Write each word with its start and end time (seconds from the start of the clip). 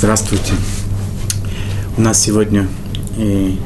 Здравствуйте. 0.00 0.54
У 1.98 2.00
нас 2.00 2.18
сегодня 2.18 2.66
и 3.18 3.58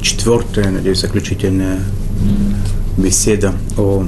четвертая, 0.00 0.70
надеюсь, 0.70 1.02
заключительная 1.02 1.80
беседа 2.96 3.52
о 3.76 4.06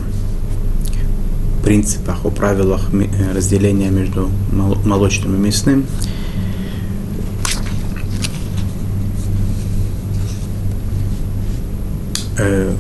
принципах, 1.63 2.25
о 2.25 2.31
правилах 2.31 2.89
разделения 3.35 3.91
между 3.91 4.31
молочным 4.51 5.35
и 5.35 5.39
мясным. 5.39 5.85
Э, 12.39 12.75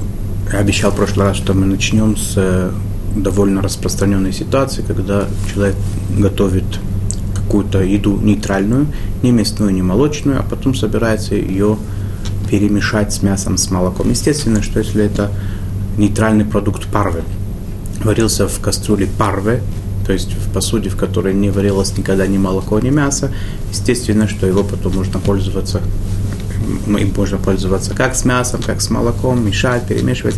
я 0.50 0.59
обещал 0.59 0.93
в 0.93 0.96
прошлый 0.96 1.27
раз, 1.27 1.36
что 1.36 1.52
мы 1.52 1.66
начнем 1.66 2.16
с 2.16 2.32
э, 2.36 2.73
довольно 3.14 3.61
распространенной 3.61 4.32
ситуации, 4.32 4.80
когда 4.80 5.29
человек 5.52 5.77
готовит 6.18 6.64
какую-то 7.55 7.84
еду 7.84 8.18
нейтральную, 8.21 8.88
не 9.23 9.30
мясную, 9.30 9.73
не 9.73 9.83
молочную, 9.83 10.41
а 10.41 10.42
потом 10.42 10.74
собирается 10.74 11.37
ее 11.37 11.79
перемешать 12.51 13.12
с 13.12 13.23
мясом, 13.23 13.59
с 13.59 13.70
молоком. 13.70 14.10
Естественно, 14.10 14.60
что 14.60 14.80
если 14.80 15.05
это 15.05 15.30
нейтральный 15.96 16.45
продукт 16.45 16.87
парвы, 16.88 17.23
варился 18.02 18.48
в 18.48 18.59
кастрюле 18.59 19.06
парвы, 19.06 19.60
то 20.05 20.12
есть 20.12 20.32
в 20.32 20.52
посуде, 20.52 20.88
в 20.88 20.96
которой 20.96 21.32
не 21.32 21.51
варилось 21.51 21.96
никогда 21.96 22.27
ни 22.27 22.38
молоко, 22.38 22.80
ни 22.80 22.91
мясо, 22.91 23.30
естественно, 23.71 24.27
что 24.27 24.48
его 24.48 24.65
потом 24.65 24.96
можно 24.96 25.21
пользоваться, 25.21 25.80
им 26.88 27.12
можно 27.16 27.38
пользоваться 27.38 27.95
как 27.95 28.16
с 28.16 28.24
мясом, 28.24 28.62
как 28.66 28.80
с 28.80 28.91
молоком, 28.91 29.46
мешать, 29.46 29.87
перемешивать. 29.87 30.34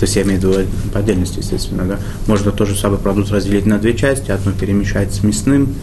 То 0.00 0.04
есть 0.04 0.16
я 0.16 0.22
имею 0.22 0.40
в 0.40 0.44
виду 0.44 0.68
по 0.92 0.98
отдельности, 0.98 1.38
естественно, 1.38 1.84
да. 1.84 1.98
Можно 2.26 2.50
тоже 2.50 2.76
самый 2.76 2.98
продукт 2.98 3.30
разделить 3.30 3.66
на 3.66 3.78
две 3.78 3.94
части, 3.94 4.32
одну 4.32 4.52
перемешать 4.52 5.14
с 5.14 5.22
мясным, 5.22 5.74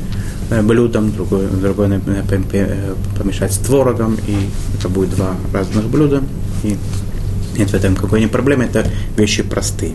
блюдом, 0.64 1.12
другое, 1.12 1.48
другое 1.48 2.02
помешать 3.18 3.54
с 3.54 3.58
творогом, 3.58 4.18
и 4.28 4.36
это 4.78 4.90
будет 4.90 5.12
два 5.12 5.36
разных 5.54 5.86
блюда. 5.86 6.24
И 6.64 6.78
нет 7.58 7.70
в 7.70 7.74
этом 7.74 7.96
какой-нибудь 7.96 8.32
проблемы, 8.32 8.66
это 8.66 8.86
вещи 9.18 9.44
простые. 9.44 9.94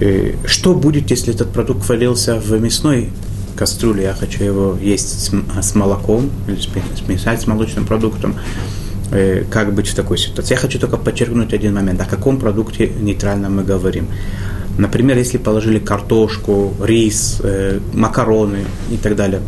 Э, 0.00 0.34
что 0.44 0.74
будет, 0.74 1.10
если 1.10 1.34
этот 1.34 1.52
продукт 1.52 1.88
варился 1.88 2.38
в 2.38 2.60
мясной 2.60 3.10
кастрюле, 3.56 4.04
я 4.04 4.14
хочу 4.14 4.44
его 4.44 4.78
есть 4.80 5.08
с, 5.08 5.32
с 5.62 5.74
молоком, 5.74 6.30
или 6.46 6.58
смешать 7.06 7.40
с 7.40 7.46
молочным 7.46 7.86
продуктом, 7.86 8.34
э, 9.10 9.44
как 9.50 9.74
быть 9.74 9.88
в 9.88 9.94
такой 9.94 10.18
ситуации. 10.18 10.54
Я 10.54 10.60
хочу 10.60 10.78
только 10.78 10.96
подчеркнуть 10.98 11.54
один 11.54 11.74
момент, 11.74 12.00
о 12.00 12.04
каком 12.04 12.38
продукте 12.38 12.88
нейтральном 13.00 13.56
мы 13.56 13.64
говорим. 13.64 14.08
Например, 14.78 15.16
если 15.16 15.38
положили 15.38 15.78
картошку, 15.78 16.74
рис, 16.82 17.40
э, 17.42 17.80
макароны 17.94 18.64
и 18.90 18.96
так 18.96 19.16
далее 19.16 19.40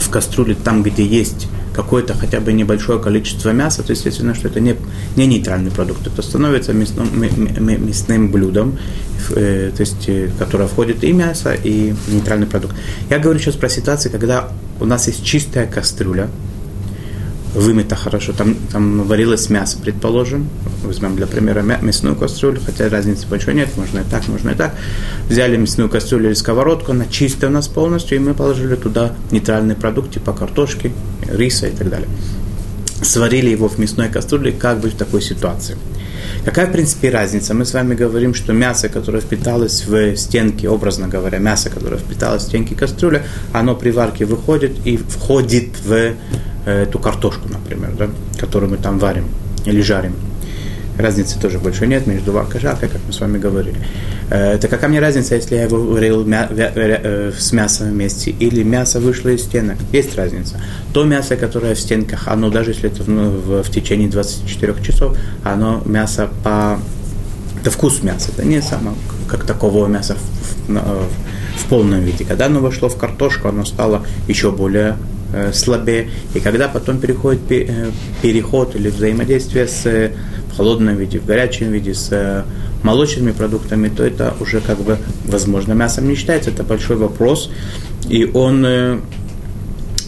в 0.00 0.10
кастрюле, 0.10 0.54
там, 0.54 0.82
где 0.82 1.04
есть 1.04 1.48
какое-то 1.74 2.14
хотя 2.14 2.40
бы 2.40 2.54
небольшое 2.54 2.98
количество 2.98 3.50
мяса, 3.50 3.82
то 3.82 3.92
естественно, 3.92 4.34
что 4.34 4.48
это 4.48 4.60
не, 4.60 4.76
не 5.14 5.26
нейтральный 5.26 5.70
продукт, 5.70 6.06
это 6.06 6.22
становится 6.22 6.72
мясным, 6.72 7.08
мясным 7.86 8.30
блюдом, 8.30 8.78
э, 9.30 9.70
то 9.76 9.80
есть, 9.82 10.08
э, 10.08 10.30
которое 10.38 10.68
входит 10.68 11.04
и 11.04 11.12
мясо, 11.12 11.52
и 11.52 11.94
нейтральный 12.08 12.46
продукт. 12.46 12.74
Я 13.10 13.18
говорю 13.18 13.38
сейчас 13.38 13.56
про 13.56 13.68
ситуации, 13.68 14.08
когда 14.08 14.48
у 14.80 14.86
нас 14.86 15.06
есть 15.06 15.22
чистая 15.22 15.66
кастрюля, 15.66 16.30
вымыто 17.56 17.96
хорошо, 17.96 18.32
там, 18.32 18.54
там 18.70 19.02
варилось 19.04 19.48
мясо, 19.48 19.78
предположим, 19.82 20.48
возьмем 20.84 21.16
для 21.16 21.26
примера 21.26 21.62
мясную 21.62 22.14
кастрюлю, 22.14 22.60
хотя 22.64 22.88
разницы 22.88 23.26
большой 23.26 23.54
нет, 23.54 23.70
можно 23.76 24.00
и 24.00 24.04
так, 24.10 24.28
можно 24.28 24.50
и 24.50 24.54
так. 24.54 24.74
Взяли 25.28 25.56
мясную 25.56 25.88
кастрюлю 25.88 26.26
или 26.26 26.34
сковородку, 26.34 26.92
она 26.92 27.06
чистая 27.06 27.50
у 27.50 27.52
нас 27.52 27.66
полностью, 27.66 28.16
и 28.16 28.20
мы 28.20 28.34
положили 28.34 28.76
туда 28.76 29.12
нейтральный 29.30 29.74
продукт, 29.74 30.12
типа 30.12 30.34
картошки, 30.34 30.92
риса 31.28 31.66
и 31.66 31.70
так 31.70 31.88
далее. 31.88 32.08
Сварили 33.02 33.50
его 33.50 33.68
в 33.68 33.78
мясной 33.78 34.08
кастрюле, 34.08 34.52
как 34.52 34.80
быть 34.80 34.94
в 34.94 34.96
такой 34.96 35.22
ситуации. 35.22 35.76
Какая, 36.44 36.66
в 36.66 36.72
принципе, 36.72 37.10
разница? 37.10 37.54
Мы 37.54 37.64
с 37.64 37.72
вами 37.72 37.94
говорим, 37.94 38.34
что 38.34 38.52
мясо, 38.52 38.88
которое 38.88 39.20
впиталось 39.20 39.84
в 39.86 40.16
стенки, 40.16 40.66
образно 40.66 41.08
говоря, 41.08 41.38
мясо, 41.38 41.70
которое 41.70 41.98
впиталось 41.98 42.42
в 42.42 42.46
стенки 42.46 42.74
кастрюли, 42.74 43.22
оно 43.52 43.74
при 43.74 43.90
варке 43.90 44.24
выходит 44.26 44.86
и 44.86 44.96
входит 44.96 45.70
в 45.84 46.14
эту 46.70 46.98
картошку, 46.98 47.48
например, 47.48 47.92
да, 47.98 48.08
которую 48.38 48.70
мы 48.70 48.76
там 48.76 48.98
варим 48.98 49.26
или 49.64 49.80
жарим. 49.80 50.14
Разницы 50.98 51.38
тоже 51.38 51.58
большой 51.58 51.88
нет 51.88 52.06
между 52.06 52.32
варкой 52.32 52.58
и 52.58 52.62
жаркой, 52.62 52.88
как 52.88 53.00
мы 53.06 53.12
с 53.12 53.20
вами 53.20 53.38
говорили. 53.38 53.76
Э, 54.30 54.54
это 54.54 54.66
какая 54.68 54.88
мне 54.88 54.98
разница, 54.98 55.34
если 55.34 55.56
я 55.56 55.64
его 55.64 55.78
варил 55.78 56.26
э, 56.26 57.32
с 57.38 57.52
мясом 57.52 57.90
вместе, 57.90 58.30
или 58.30 58.62
мясо 58.62 58.98
вышло 58.98 59.28
из 59.28 59.42
стенок? 59.42 59.76
Есть 59.92 60.16
разница. 60.16 60.58
То 60.94 61.04
мясо, 61.04 61.36
которое 61.36 61.74
в 61.74 61.80
стенках, 61.80 62.28
оно 62.28 62.48
даже 62.48 62.70
если 62.70 62.90
это 62.90 63.08
ну, 63.10 63.28
в, 63.28 63.62
в 63.62 63.70
течение 63.70 64.08
24 64.08 64.74
часов, 64.82 65.16
оно 65.44 65.82
мясо 65.84 66.30
по... 66.42 66.78
Это 67.60 67.70
вкус 67.70 68.02
мяса, 68.02 68.30
это 68.32 68.44
не 68.44 68.62
само 68.62 68.94
как 69.28 69.44
такового 69.44 69.88
мяса 69.88 70.14
в, 70.14 70.72
в, 70.72 71.08
в 71.58 71.64
полном 71.68 72.00
виде. 72.00 72.24
Когда 72.24 72.46
оно 72.46 72.60
вошло 72.60 72.88
в 72.88 72.96
картошку, 72.96 73.48
оно 73.48 73.64
стало 73.64 74.06
еще 74.28 74.50
более 74.50 74.96
э, 75.36 75.52
слабее. 75.52 76.08
И 76.34 76.40
когда 76.40 76.68
потом 76.68 76.98
переходит 76.98 77.50
э, 77.50 77.90
переход 78.22 78.74
или 78.74 78.88
взаимодействие 78.88 79.68
с 79.68 79.86
э, 79.86 80.12
в 80.52 80.56
холодном 80.56 80.96
виде, 80.96 81.18
в 81.18 81.26
горячем 81.26 81.70
виде, 81.70 81.94
с 81.94 82.08
э, 82.10 82.42
молочными 82.82 83.32
продуктами, 83.32 83.88
то 83.88 84.04
это 84.04 84.34
уже 84.40 84.60
как 84.60 84.78
бы 84.78 84.98
возможно 85.26 85.74
мясом 85.74 86.08
не 86.08 86.14
считается. 86.14 86.50
Это 86.50 86.62
большой 86.62 86.96
вопрос. 86.96 87.50
И 88.08 88.24
он 88.24 88.66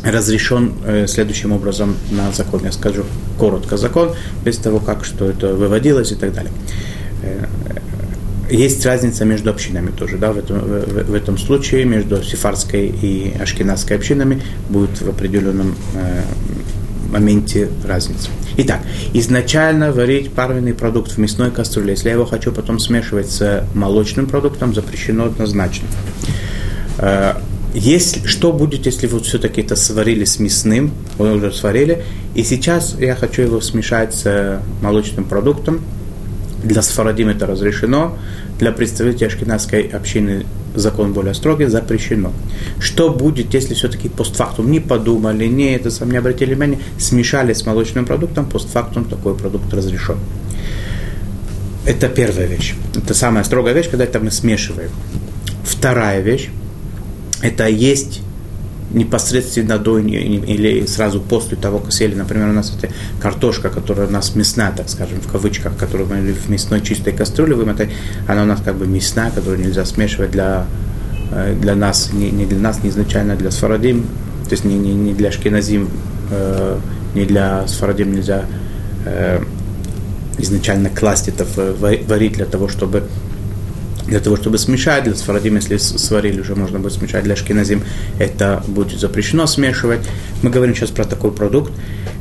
разрешен 0.05 0.75
следующим 1.09 1.51
образом 1.53 1.97
на 2.13 2.31
закон. 2.33 2.61
Я 2.65 2.71
скажу 2.71 3.05
коротко 3.37 3.77
закон, 3.77 4.15
без 4.45 4.57
того, 4.59 4.79
как 4.79 5.05
что 5.05 5.25
это 5.25 5.55
выводилось 5.55 6.13
и 6.13 6.15
так 6.15 6.33
далее. 6.33 6.53
Есть 8.51 8.85
разница 8.87 9.25
между 9.25 9.51
общинами 9.51 9.91
тоже, 9.91 10.17
да, 10.17 10.33
в 10.33 10.39
этом, 10.39 10.59
в, 10.61 11.11
в 11.11 11.15
этом 11.15 11.37
случае 11.37 11.85
между 11.85 12.23
сефарской 12.23 12.87
и 12.87 13.35
ашкенадской 13.39 13.97
общинами 13.97 14.43
будет 14.71 15.01
в 15.03 15.09
определенном 15.09 15.75
э, 15.95 16.23
моменте 17.11 17.69
разница. 17.87 18.31
Итак, 18.57 18.81
изначально 19.13 19.93
варить 19.93 20.33
парвенный 20.33 20.75
продукт 20.75 21.13
в 21.13 21.19
мясной 21.19 21.51
кастрюле, 21.51 21.91
если 21.91 22.09
я 22.09 22.15
его 22.15 22.25
хочу 22.25 22.51
потом 22.53 22.79
смешивать 22.79 23.31
с 23.31 23.67
молочным 23.75 24.27
продуктом, 24.27 24.75
запрещено 24.75 25.27
однозначно. 25.27 25.87
Э, 26.99 27.35
если, 27.75 28.27
что 28.27 28.53
будет, 28.53 28.87
если 28.87 29.07
вот 29.07 29.27
все-таки 29.27 29.61
это 29.61 29.77
сварили 29.77 30.25
с 30.25 30.39
мясным, 30.39 30.91
уже 31.19 31.53
сварили, 31.53 32.03
и 32.35 32.43
сейчас 32.43 32.97
я 32.99 33.15
хочу 33.15 33.43
его 33.43 33.61
смешать 33.61 34.15
с 34.15 34.63
молочным 34.81 35.25
продуктом, 35.25 35.83
для 36.63 36.83
Сфарадим 36.83 37.29
это 37.29 37.47
разрешено, 37.47 38.17
для 38.59 38.73
представителей 38.73 39.29
ашкенадской 39.29 39.83
общины 39.83 40.45
закон 40.75 41.13
более 41.13 41.35
строгий, 41.35 41.67
запрещено. 41.67 42.33
Что 42.81 43.11
будет, 43.11 43.55
если 43.55 43.75
все-таки 43.75 44.09
постфактум 44.09 44.71
не 44.71 44.81
подумали, 44.81 45.47
не 45.47 45.75
это 45.75 45.91
сам 45.91 46.11
не 46.11 46.17
обратили 46.17 46.55
внимания, 46.55 46.79
смешали 46.99 47.53
с 47.53 47.65
молочным 47.65 48.05
продуктом, 48.05 48.47
постфактум 48.47 49.05
такой 49.05 49.35
продукт 49.35 49.73
разрешен. 49.73 50.19
Это 51.85 52.09
первая 52.09 52.47
вещь. 52.47 52.75
Это 52.95 53.15
самая 53.15 53.45
строгая 53.45 53.75
вещь, 53.75 53.89
когда 53.89 54.05
это 54.05 54.21
мы 54.21 54.31
смешиваем. 54.31 54.91
Вторая 55.65 56.21
вещь, 56.21 56.51
это 57.41 57.69
есть 57.69 58.21
непосредственно 58.91 59.79
до 59.79 59.99
или 59.99 60.87
сразу 60.87 61.21
после 61.21 61.57
того, 61.57 61.79
как 61.79 61.93
съели, 61.93 62.15
например, 62.15 62.49
у 62.49 62.53
нас 62.53 62.73
это 62.77 62.93
картошка, 63.21 63.69
которая 63.69 64.07
у 64.07 64.11
нас 64.11 64.35
мясная, 64.35 64.73
так 64.73 64.89
скажем, 64.89 65.21
в 65.21 65.31
кавычках, 65.31 65.77
которую 65.77 66.09
мы 66.09 66.33
в 66.33 66.49
мясной 66.49 66.81
чистой 66.81 67.13
кастрюле 67.13 67.55
вымотали, 67.55 67.91
она 68.27 68.43
у 68.43 68.47
нас 68.47 68.61
как 68.65 68.77
бы 68.77 68.87
мясная, 68.87 69.31
которую 69.31 69.61
нельзя 69.61 69.85
смешивать 69.85 70.31
для, 70.31 70.67
э, 71.33 71.55
для 71.61 71.75
нас, 71.75 72.13
не, 72.13 72.31
не 72.31 72.47
для 72.47 72.59
нас, 72.59 72.83
не 72.83 72.89
изначально 72.89 73.37
для 73.37 73.51
сфарадим, 73.51 74.07
то 74.45 74.53
есть 74.53 74.65
не, 74.65 74.79
не, 74.79 74.95
не 74.95 75.13
для 75.13 75.31
шкиназим, 75.33 75.91
э, 76.31 76.79
не 77.15 77.25
для 77.27 77.67
сфарадим 77.69 78.15
нельзя 78.15 78.47
э, 79.05 79.43
изначально 80.39 80.89
класть 80.89 81.29
это, 81.29 81.45
варить 81.79 82.35
для 82.35 82.47
того, 82.47 82.69
чтобы 82.69 83.03
для 84.09 84.21
того, 84.21 84.37
чтобы 84.37 84.59
смешать, 84.59 85.05
для 85.05 85.15
сфарадим, 85.15 85.57
если 85.57 85.77
сварили, 85.77 86.41
уже 86.41 86.55
можно 86.55 86.79
будет 86.79 86.95
смешать, 86.95 87.25
для 87.25 87.37
шкиназим 87.37 87.83
это 88.19 88.63
будет 88.67 88.99
запрещено 88.99 89.47
смешивать. 89.47 90.01
Мы 90.43 90.51
говорим 90.51 90.75
сейчас 90.75 90.91
про 90.91 91.05
такой 91.05 91.31
продукт. 91.31 91.73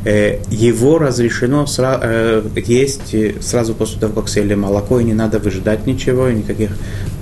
Э, 0.05 0.39
его 0.49 0.99
разрешено 0.99 1.65
э, 1.77 2.43
есть 2.55 3.15
сразу 3.41 3.73
после 3.73 3.99
того, 3.99 4.13
как 4.13 4.29
съели 4.29 4.53
молоко, 4.53 4.99
и 4.99 5.03
не 5.03 5.13
надо 5.13 5.39
выжидать 5.39 5.87
ничего, 5.87 6.27
и 6.27 6.35
никаких, 6.35 6.71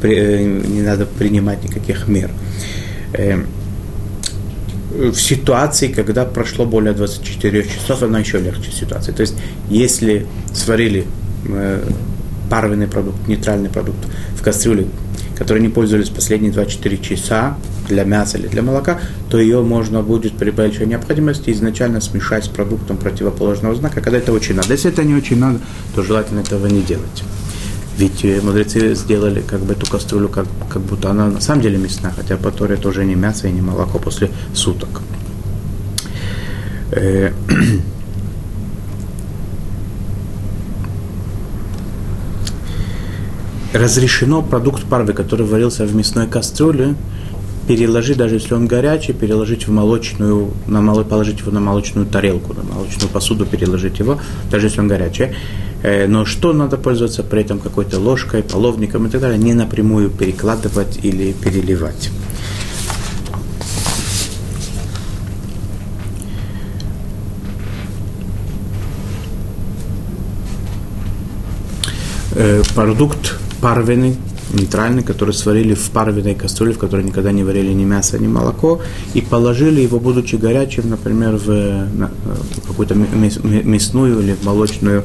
э, 0.01 0.43
не 0.43 0.81
надо 0.81 1.05
принимать 1.05 1.63
никаких 1.63 2.07
мер. 2.07 2.31
В 4.91 5.15
ситуации, 5.15 5.89
когда 5.89 6.25
прошло 6.25 6.65
более 6.65 6.93
24 6.93 7.63
часов, 7.63 8.01
она 8.03 8.19
еще 8.19 8.39
легче 8.39 8.71
ситуация. 8.71 9.13
То 9.13 9.21
есть, 9.21 9.35
если 9.69 10.25
сварили 10.53 11.05
парвенный 12.49 12.87
продукт, 12.87 13.27
нейтральный 13.27 13.69
продукт 13.69 13.99
в 14.35 14.41
кастрюле, 14.41 14.87
который 15.37 15.61
не 15.61 15.69
пользовались 15.69 16.09
последние 16.09 16.51
24 16.51 16.97
часа, 16.97 17.57
для 17.87 18.03
мяса 18.03 18.37
или 18.37 18.47
для 18.47 18.61
молока, 18.61 18.99
то 19.29 19.39
ее 19.39 19.61
можно 19.61 20.01
будет 20.01 20.33
при 20.33 20.51
большой 20.51 20.87
необходимости 20.87 21.51
изначально 21.51 22.01
смешать 22.01 22.45
с 22.45 22.47
продуктом 22.47 22.97
противоположного 22.97 23.75
знака, 23.75 24.01
когда 24.01 24.17
это 24.17 24.33
очень 24.33 24.55
надо. 24.55 24.73
Если 24.73 24.91
это 24.91 25.03
не 25.03 25.13
очень 25.13 25.39
надо, 25.39 25.59
то 25.93 26.03
желательно 26.03 26.39
этого 26.39 26.67
не 26.67 26.81
делать. 26.81 27.23
Ведь 27.97 28.25
э, 28.25 28.41
мудрецы 28.41 28.93
сделали 28.95 29.41
как 29.41 29.61
бы 29.61 29.73
эту 29.73 29.89
кастрюлю, 29.89 30.27
как, 30.27 30.47
как 30.69 30.81
будто 30.81 31.11
она 31.11 31.27
на 31.27 31.41
самом 31.41 31.61
деле 31.61 31.77
мясная, 31.77 32.11
хотя 32.11 32.35
по 32.35 32.51
Торе 32.51 32.75
это 32.75 32.89
уже 32.89 33.05
не 33.05 33.15
мясо 33.15 33.47
и 33.47 33.51
не 33.51 33.61
молоко 33.61 33.99
после 33.99 34.29
суток. 34.53 35.01
разрешено 43.75 44.41
продукт 44.41 44.83
парвы, 44.83 45.13
который 45.13 45.45
варился 45.45 45.85
в 45.85 45.95
мясной 45.95 46.27
кастрюле, 46.27 46.95
переложить, 47.67 48.17
даже 48.17 48.35
если 48.35 48.53
он 48.53 48.67
горячий, 48.67 49.13
переложить 49.13 49.67
в 49.67 49.71
молочную, 49.71 50.51
на 50.67 50.81
мало, 50.81 51.03
положить 51.03 51.39
его 51.39 51.51
на 51.51 51.59
молочную 51.59 52.05
тарелку, 52.07 52.53
на 52.53 52.63
молочную 52.63 53.09
посуду 53.09 53.45
переложить 53.45 53.99
его, 53.99 54.19
даже 54.51 54.67
если 54.67 54.79
он 54.79 54.87
горячий. 54.87 55.35
Э, 55.83 56.07
но 56.07 56.25
что 56.25 56.53
надо 56.53 56.77
пользоваться 56.77 57.23
при 57.23 57.41
этом 57.41 57.59
какой-то 57.59 57.99
ложкой, 57.99 58.43
половником 58.43 59.07
и 59.07 59.09
так 59.09 59.21
далее, 59.21 59.37
не 59.37 59.53
напрямую 59.53 60.09
перекладывать 60.09 60.99
или 61.03 61.33
переливать. 61.33 62.11
Э, 72.35 72.61
продукт 72.73 73.39
парвенный, 73.65 74.15
нейтральный, 74.53 75.01
который 75.01 75.33
сварили 75.33 75.73
в 75.73 75.89
парвенной 75.89 76.35
кастрюле, 76.35 76.73
в 76.73 76.77
которой 76.77 77.03
никогда 77.03 77.31
не 77.31 77.43
варили 77.43 77.73
ни 77.73 77.83
мясо, 77.83 78.19
ни 78.19 78.27
молоко, 78.27 78.79
и 79.15 79.21
положили 79.21 79.81
его, 79.81 79.99
будучи 79.99 80.35
горячим, 80.35 80.87
например, 80.91 81.37
в, 81.37 81.47
в 81.47 82.67
какую-то 82.67 82.93
мясную 82.93 84.19
или 84.19 84.35
молочную 84.43 85.03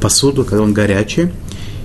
посуду, 0.00 0.44
когда 0.44 0.62
он 0.62 0.74
горячий, 0.74 1.30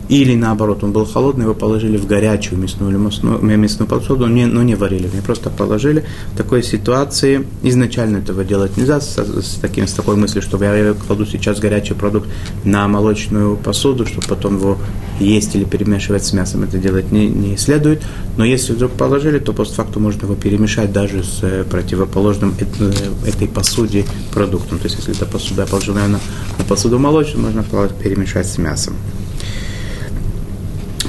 или 0.09 0.35
наоборот, 0.35 0.83
он 0.83 0.91
был 0.91 1.05
холодный, 1.05 1.43
его 1.43 1.53
положили 1.53 1.97
в 1.97 2.05
горячую 2.05 2.59
мясную 2.59 2.99
мясную, 2.99 3.39
мясную 3.41 3.87
но 4.19 4.27
не, 4.27 4.45
но 4.45 4.63
не 4.63 4.75
варили, 4.75 5.09
не 5.13 5.21
просто 5.21 5.49
положили. 5.49 6.03
В 6.33 6.37
такой 6.37 6.61
ситуации 6.63 7.47
изначально 7.63 8.17
этого 8.17 8.43
делать 8.43 8.75
нельзя, 8.77 8.99
с, 8.99 9.17
с, 9.17 9.59
таким, 9.61 9.87
с 9.87 9.93
такой 9.93 10.15
мыслью, 10.15 10.41
что 10.41 10.61
я 10.63 10.93
кладу 10.93 11.25
сейчас 11.25 11.59
горячий 11.59 11.93
продукт 11.93 12.27
на 12.65 12.87
молочную 12.87 13.55
посуду, 13.55 14.05
чтобы 14.05 14.27
потом 14.27 14.57
его 14.57 14.77
есть 15.19 15.55
или 15.55 15.63
перемешивать 15.63 16.25
с 16.25 16.33
мясом. 16.33 16.63
Это 16.63 16.77
делать 16.77 17.11
не, 17.11 17.27
не 17.27 17.57
следует. 17.57 18.01
Но 18.37 18.43
если 18.43 18.73
вдруг 18.73 18.91
положили, 18.91 19.39
то 19.39 19.53
постфакту 19.53 19.99
можно 19.99 20.25
его 20.25 20.35
перемешать 20.35 20.91
даже 20.91 21.23
с 21.23 21.39
э, 21.43 21.63
противоположным 21.63 22.53
э, 22.59 22.91
этой 23.27 23.47
посуде 23.47 24.05
продуктом. 24.33 24.79
То 24.79 24.85
есть, 24.85 24.97
если 24.97 25.15
это 25.15 25.25
посуда 25.25 25.65
наверное, 25.93 26.19
на 26.57 26.65
посуду 26.65 26.99
молочную, 26.99 27.45
можно 27.45 27.63
перемешать 28.01 28.47
с 28.47 28.57
мясом 28.57 28.95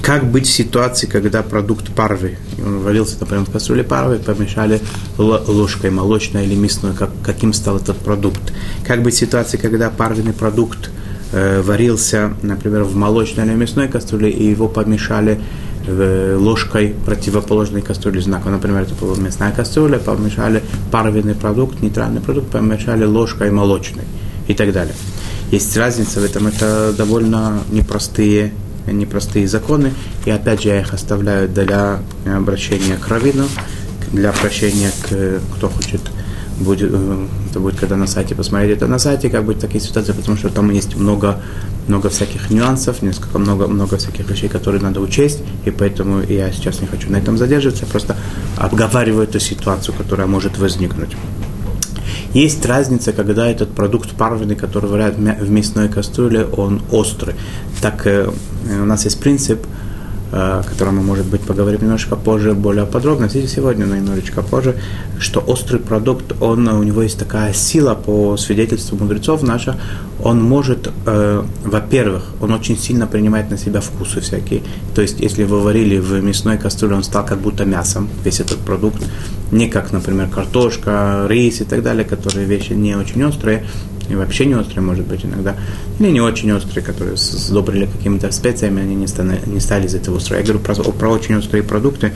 как 0.04 0.30
быть 0.30 0.46
в 0.46 0.52
ситуации, 0.52 1.06
когда 1.06 1.42
продукт 1.42 1.90
парвы, 1.94 2.36
он 2.58 2.80
варился, 2.80 3.16
например, 3.18 3.46
в 3.46 3.50
кастрюле 3.50 3.84
парвы, 3.84 4.18
помешали 4.18 4.80
ложкой 5.16 5.90
молочной 5.90 6.44
или 6.44 6.54
мясной, 6.54 6.92
как, 6.92 7.10
каким 7.24 7.54
стал 7.54 7.78
этот 7.78 7.96
продукт. 7.96 8.52
Как 8.86 9.02
быть 9.02 9.14
в 9.14 9.16
ситуации, 9.18 9.56
когда 9.56 9.88
парвенный 9.88 10.34
продукт 10.34 10.90
э, 11.32 11.62
варился, 11.62 12.34
например, 12.42 12.84
в 12.84 12.94
молочной 12.94 13.46
или 13.46 13.54
мясной 13.54 13.88
кастрюле, 13.88 14.30
и 14.30 14.44
его 14.44 14.68
помешали 14.68 15.40
э, 15.86 16.36
ложкой 16.38 16.94
противоположной 17.06 17.80
кастрюли 17.80 18.20
знака. 18.20 18.50
Например, 18.50 18.82
это 18.82 18.94
была 18.94 19.16
мясная 19.16 19.52
кастрюля, 19.52 19.98
помешали 19.98 20.62
парвенный 20.90 21.34
продукт, 21.34 21.80
нейтральный 21.80 22.20
продукт, 22.20 22.50
помешали 22.50 23.06
ложкой 23.06 23.50
молочной 23.50 24.04
и 24.48 24.54
так 24.54 24.70
далее. 24.74 24.94
Есть 25.50 25.74
разница 25.78 26.20
в 26.20 26.24
этом, 26.24 26.46
это 26.46 26.92
довольно 26.92 27.60
непростые 27.70 28.52
непростые 28.86 29.48
законы, 29.48 29.92
и 30.24 30.30
опять 30.30 30.62
же 30.62 30.68
я 30.68 30.80
их 30.80 30.92
оставляю 30.92 31.48
для 31.48 32.00
обращения 32.26 32.96
к 32.96 33.08
раввину, 33.08 33.44
для 34.12 34.30
обращения 34.30 34.90
к, 35.02 35.40
кто 35.56 35.68
хочет, 35.68 36.00
будет, 36.58 36.92
это 37.50 37.60
будет 37.60 37.78
когда 37.78 37.96
на 37.96 38.06
сайте 38.06 38.34
посмотреть. 38.34 38.76
Это 38.76 38.86
на 38.86 38.98
сайте, 38.98 39.28
как 39.28 39.44
быть 39.44 39.58
такие 39.58 39.80
ситуации, 39.80 40.12
потому 40.12 40.36
что 40.36 40.48
там 40.50 40.70
есть 40.70 40.96
много, 40.96 41.40
много 41.88 42.10
всяких 42.10 42.50
нюансов, 42.50 43.02
несколько 43.02 43.38
много, 43.38 43.66
много 43.66 43.96
всяких 43.96 44.30
вещей, 44.30 44.48
которые 44.48 44.80
надо 44.82 45.00
учесть, 45.00 45.40
и 45.64 45.70
поэтому 45.70 46.22
я 46.22 46.52
сейчас 46.52 46.80
не 46.80 46.86
хочу 46.86 47.10
на 47.10 47.16
этом 47.16 47.38
задерживаться, 47.38 47.86
просто 47.86 48.16
обговариваю 48.56 49.24
эту 49.24 49.40
ситуацию, 49.40 49.94
которая 49.96 50.26
может 50.26 50.58
возникнуть. 50.58 51.10
Есть 52.34 52.66
разница, 52.66 53.12
когда 53.12 53.46
этот 53.46 53.70
продукт 53.74 54.10
парвенный, 54.10 54.56
который 54.56 54.90
варят 54.90 55.14
в 55.16 55.50
мясной 55.50 55.88
кастрюле, 55.88 56.44
он 56.44 56.82
острый. 56.90 57.36
Так 57.80 58.06
э, 58.08 58.28
у 58.68 58.84
нас 58.84 59.04
есть 59.04 59.20
принцип, 59.20 59.64
о 60.32 60.62
котором 60.62 60.96
мы, 60.96 61.02
может 61.02 61.26
быть, 61.26 61.42
поговорим 61.42 61.82
немножко 61.82 62.16
позже, 62.16 62.54
более 62.54 62.86
подробно, 62.86 63.28
сегодня, 63.28 63.86
но 63.86 63.96
немножечко 63.96 64.42
позже, 64.42 64.76
что 65.18 65.40
острый 65.40 65.78
продукт, 65.78 66.34
он, 66.40 66.66
у 66.68 66.82
него 66.82 67.02
есть 67.02 67.18
такая 67.18 67.52
сила, 67.52 67.94
по 67.94 68.36
свидетельству 68.36 68.96
мудрецов 68.96 69.42
наша, 69.42 69.78
он 70.22 70.42
может, 70.42 70.90
э, 71.06 71.42
во-первых, 71.64 72.24
он 72.40 72.52
очень 72.52 72.78
сильно 72.78 73.06
принимает 73.06 73.50
на 73.50 73.58
себя 73.58 73.80
вкусы 73.80 74.20
всякие. 74.20 74.62
То 74.94 75.02
есть, 75.02 75.20
если 75.20 75.44
вы 75.44 75.60
варили 75.60 75.98
в 75.98 76.22
мясной 76.22 76.58
кастрюле, 76.58 76.96
он 76.96 77.02
стал 77.02 77.26
как 77.26 77.38
будто 77.38 77.64
мясом, 77.64 78.08
весь 78.24 78.40
этот 78.40 78.58
продукт. 78.58 79.02
Не 79.52 79.68
как, 79.68 79.92
например, 79.92 80.28
картошка, 80.28 81.26
рис 81.28 81.60
и 81.60 81.64
так 81.64 81.82
далее, 81.82 82.04
которые 82.04 82.46
вещи 82.46 82.72
не 82.72 82.96
очень 82.96 83.22
острые, 83.24 83.66
и 84.08 84.14
вообще 84.14 84.46
не 84.46 84.54
острые, 84.54 84.82
может 84.82 85.06
быть, 85.06 85.24
иногда, 85.24 85.56
или 85.98 86.10
не 86.10 86.20
очень 86.20 86.52
острые, 86.52 86.84
которые 86.84 87.16
сдобрили 87.16 87.86
какими-то 87.86 88.30
специями, 88.32 88.82
они 88.82 88.94
не 88.94 89.06
стали, 89.06 89.40
не 89.46 89.60
стали 89.60 89.86
из 89.86 89.94
этого 89.94 90.16
острые. 90.16 90.40
Я 90.40 90.46
говорю 90.46 90.60
про, 90.60 90.74
про 90.74 91.08
очень 91.08 91.36
острые 91.36 91.62
продукты, 91.62 92.12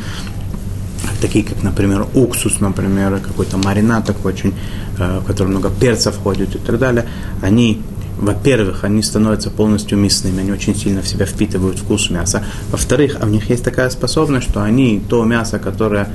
такие 1.21 1.45
как, 1.45 1.63
например, 1.63 2.07
уксус, 2.15 2.61
например, 2.61 3.21
какой-то 3.21 3.57
маринад 3.57 4.07
такой 4.07 4.33
очень, 4.33 4.55
э, 4.99 5.21
в 5.21 5.25
котором 5.25 5.51
много 5.51 5.71
перца 5.71 6.13
входит 6.13 6.55
и 6.55 6.59
так 6.59 6.79
далее, 6.79 7.07
они 7.43 7.81
во-первых, 8.19 8.83
они 8.83 9.01
становятся 9.03 9.49
полностью 9.49 9.97
мясными, 9.97 10.41
они 10.41 10.51
очень 10.51 10.75
сильно 10.75 11.03
в 11.03 11.09
себя 11.09 11.25
впитывают 11.25 11.79
вкус 11.79 12.11
мяса. 12.11 12.43
Во-вторых, 12.73 13.17
а 13.21 13.27
у 13.27 13.29
них 13.29 13.49
есть 13.49 13.63
такая 13.63 13.91
способность, 13.91 14.49
что 14.51 14.61
они 14.61 15.01
то 15.09 15.25
мясо, 15.25 15.61
которое 15.61 16.09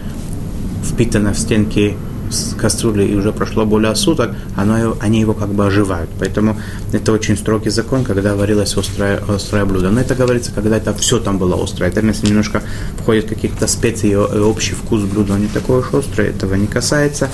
впитано 0.84 1.34
в 1.34 1.40
стенки 1.40 1.96
с 2.30 2.56
кастрюли 2.56 3.04
и 3.04 3.16
уже 3.16 3.32
прошло 3.32 3.66
более 3.66 3.96
суток, 3.96 4.36
оно, 4.56 4.96
они 5.00 5.20
его 5.20 5.34
как 5.34 5.50
бы 5.50 5.66
оживают. 5.66 6.10
Поэтому 6.20 6.58
это 6.92 7.12
очень 7.12 7.38
строгий 7.38 7.70
закон, 7.70 8.04
когда 8.04 8.36
варилось 8.36 8.76
острое, 8.76 9.22
острое 9.28 9.66
блюдо. 9.66 9.90
Но 9.90 10.00
это 10.00 10.16
говорится, 10.16 10.52
когда 10.54 10.78
это 10.78 10.94
все 10.94 11.20
там 11.20 11.38
было 11.38 11.62
острое. 11.62 11.90
Это 11.90 12.06
если 12.06 12.28
немножко 12.28 12.62
входит 12.98 13.28
каких-то 13.28 13.68
специй 13.68 14.12
и 14.12 14.16
общий 14.16 14.74
вкус 14.74 15.02
блюда, 15.02 15.38
не 15.38 15.48
такой 15.48 15.80
уж 15.80 15.94
острый, 15.94 16.28
этого 16.28 16.56
не 16.56 16.68
касается. 16.68 17.30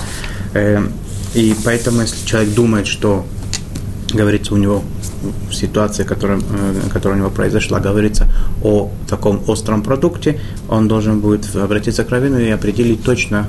Эм, 0.54 0.92
и 1.34 1.54
поэтому, 1.64 2.02
если 2.02 2.26
человек 2.26 2.54
думает, 2.54 2.86
что 2.86 3.24
говорится 4.12 4.54
у 4.54 4.56
него 4.56 4.82
в 5.48 5.54
ситуации, 5.54 6.04
которая, 6.04 6.38
э, 6.38 6.88
которая 6.92 7.18
у 7.18 7.20
него 7.20 7.30
произошла, 7.30 7.80
говорится 7.80 8.28
о 8.62 8.90
таком 9.08 9.42
остром 9.46 9.82
продукте, 9.82 10.40
он 10.68 10.88
должен 10.88 11.20
будет 11.20 11.54
обратиться 11.54 12.04
к 12.04 12.10
раввину 12.10 12.38
и 12.38 12.48
определить 12.48 13.04
точно, 13.04 13.46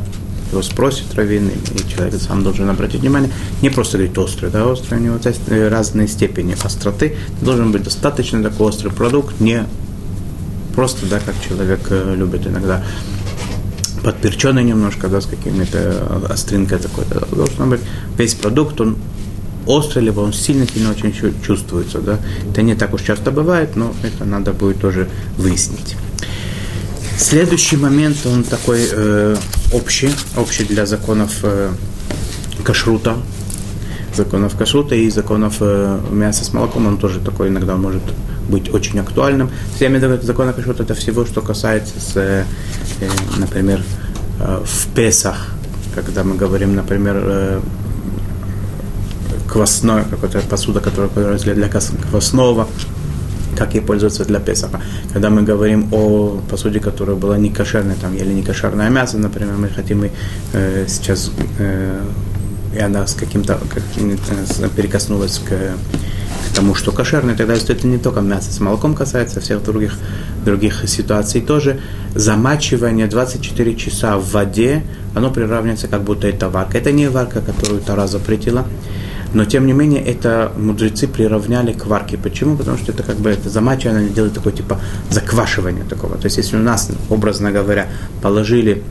его 0.52 0.62
спросит 0.62 1.14
раввин, 1.16 1.50
и 1.50 1.90
человек 1.90 2.20
сам 2.22 2.44
должен 2.44 2.70
обратить 2.70 3.02
внимание, 3.02 3.32
не 3.62 3.70
просто 3.70 3.98
говорить 3.98 4.18
острый, 4.18 4.50
да, 4.50 4.68
острый, 4.68 5.00
у 5.00 5.02
него 5.02 5.18
есть 5.24 5.42
разные 5.50 6.08
степени 6.08 6.56
остроты, 6.62 7.16
должен 7.42 7.72
быть 7.72 7.84
достаточно 7.84 8.42
такой 8.44 8.68
острый 8.68 8.90
продукт, 8.90 9.40
не 9.40 9.66
просто, 10.76 11.06
да, 11.06 11.20
как 11.20 11.36
человек 11.48 11.80
э, 11.90 12.16
любит 12.16 12.48
иногда 12.48 12.84
подперченный 14.04 14.64
немножко, 14.64 15.08
да, 15.08 15.22
с 15.22 15.26
какими-то 15.26 16.28
остринкой 16.30 16.80
такой, 16.80 17.06
да, 17.10 17.20
должен 17.32 17.70
быть 17.70 17.82
весь 18.18 18.34
продукт, 18.34 18.80
он 18.82 18.98
острый, 19.66 20.04
либо 20.04 20.22
он 20.22 20.34
сильно-сильно 20.34 20.92
очень 20.92 21.14
чувствуется, 21.46 22.00
да, 22.00 22.20
это 22.50 22.62
не 22.62 22.76
так 22.76 22.94
уж 22.94 23.02
часто 23.04 23.32
бывает, 23.32 23.76
но 23.76 23.94
это 24.04 24.26
надо 24.26 24.54
будет 24.54 24.80
тоже 24.80 25.08
выяснить. 25.38 25.96
Следующий 27.18 27.78
момент, 27.78 28.18
он 28.26 28.44
такой 28.44 28.80
э, 28.92 29.36
общий, 29.74 30.10
общий 30.38 30.64
для 30.66 30.86
законов 30.86 31.40
э, 31.44 31.70
кашрута, 32.64 33.16
законов 34.16 34.56
кашрута 34.58 34.96
и 34.96 35.10
законов 35.10 35.58
э, 35.62 36.00
мяса 36.12 36.44
с 36.44 36.54
молоком, 36.54 36.88
он 36.88 36.98
тоже 36.98 37.20
такой 37.20 37.48
иногда 37.50 37.76
может 37.76 38.04
быть 38.50 38.74
очень 38.74 39.00
актуальным. 39.00 39.50
Я 39.80 39.88
имею 39.88 40.02
в 40.02 40.04
кашрута 40.54 40.84
это 40.84 40.94
всего, 40.94 41.26
что 41.26 41.42
касается, 41.42 41.94
с, 42.00 42.16
э, 42.16 42.44
э, 43.00 43.08
например, 43.38 43.82
э, 44.40 44.64
в 44.64 44.88
Песах, 44.94 45.48
когда 45.96 46.24
мы 46.24 46.36
говорим, 46.36 46.76
например, 46.76 47.16
э, 47.18 47.62
квасной, 49.48 50.04
какая-то 50.10 50.48
посуда, 50.48 50.80
которая 50.80 51.38
для 51.38 51.70
квасного, 52.10 52.68
как 53.62 53.76
ей 53.76 53.82
пользоваться 53.82 54.26
для 54.26 54.40
Песаха. 54.40 54.82
Когда 55.14 55.30
мы 55.30 55.44
говорим 55.44 55.88
о 55.92 56.42
посуде, 56.50 56.80
которая 56.80 57.16
была 57.16 57.38
не 57.38 57.52
кошерной, 57.52 57.96
там, 58.02 58.16
или 58.16 58.34
не 58.34 58.42
кошерное 58.42 58.90
мясо, 58.90 59.20
например, 59.20 59.54
мы 59.58 59.70
хотим 59.70 60.04
э, 60.54 60.86
сейчас, 60.88 61.32
э, 61.60 62.02
и 62.76 62.80
она 62.80 63.06
с 63.06 63.14
каким-то, 63.14 63.60
каким 63.70 64.18
перекоснулась 64.76 65.40
к 65.40 65.54
тому, 66.56 66.74
что 66.74 66.92
кошерное, 66.92 67.36
тогда 67.36 67.54
это 67.54 67.88
не 67.88 68.00
только 68.00 68.22
мясо 68.22 68.52
с 68.52 68.60
молоком 68.60 68.96
касается, 68.96 69.40
а 69.40 69.42
всех 69.42 69.64
других, 69.64 69.94
других 70.44 70.90
ситуаций 70.90 71.42
тоже. 71.42 71.80
Замачивание 72.16 73.06
24 73.06 73.76
часа 73.76 74.18
в 74.18 74.32
воде, 74.32 74.82
оно 75.14 75.30
приравнивается, 75.30 75.88
как 75.88 76.02
будто 76.02 76.28
это 76.28 76.50
варка. 76.50 76.80
Это 76.80 76.92
не 76.92 77.10
варка, 77.10 77.42
которую 77.42 77.82
Тара 77.82 78.08
запретила, 78.08 78.66
но 79.34 79.46
тем 79.46 79.66
не 79.66 79.74
менее 79.74 80.04
это 80.04 80.52
мудрецы 80.58 81.08
приравняли 81.08 81.74
к 81.74 81.86
варке. 81.86 82.18
Почему? 82.18 82.58
Потому 82.58 82.78
что 82.78 82.92
это 82.92 83.04
как 83.04 83.18
бы 83.18 83.30
это 83.30 83.50
замачивание, 83.50 84.02
они 84.02 84.10
делают 84.10 84.34
такое 84.34 84.54
типа 84.54 84.80
заквашивание 85.10 85.84
такого. 85.86 86.18
То 86.18 86.26
есть 86.26 86.38
если 86.38 86.58
у 86.58 86.62
нас, 86.62 86.90
образно 87.10 87.52
говоря, 87.52 87.88
положили 88.22 88.84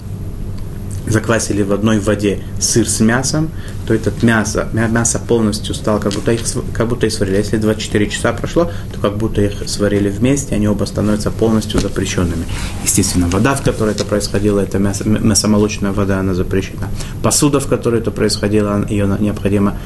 заквасили 1.10 1.62
в 1.62 1.72
одной 1.72 1.98
воде 1.98 2.40
сыр 2.60 2.88
с 2.88 3.00
мясом, 3.00 3.50
то 3.86 3.94
этот 3.94 4.22
мясо, 4.22 4.68
мясо 4.72 5.18
полностью 5.18 5.74
стало, 5.74 5.98
как 5.98 6.12
будто 6.12 6.32
их, 6.32 6.40
как 6.72 6.88
будто 6.88 7.06
их 7.06 7.12
сварили. 7.12 7.36
Если 7.36 7.56
24 7.56 8.10
часа 8.10 8.32
прошло, 8.32 8.70
то 8.92 9.00
как 9.00 9.16
будто 9.16 9.40
их 9.40 9.68
сварили 9.68 10.08
вместе, 10.08 10.54
они 10.54 10.68
оба 10.68 10.84
становятся 10.84 11.30
полностью 11.30 11.80
запрещенными. 11.80 12.44
Естественно, 12.84 13.28
вода, 13.28 13.54
в 13.54 13.62
которой 13.62 13.94
это 13.94 14.04
происходило, 14.04 14.60
это 14.60 14.78
мясо, 14.78 15.08
мясомолочная 15.08 15.92
вода, 15.92 16.20
она 16.20 16.34
запрещена. 16.34 16.88
Посуда, 17.22 17.60
в 17.60 17.66
которой 17.66 18.00
это 18.00 18.10
происходило, 18.10 18.86
ее 18.88 19.06
необходимо 19.18 19.76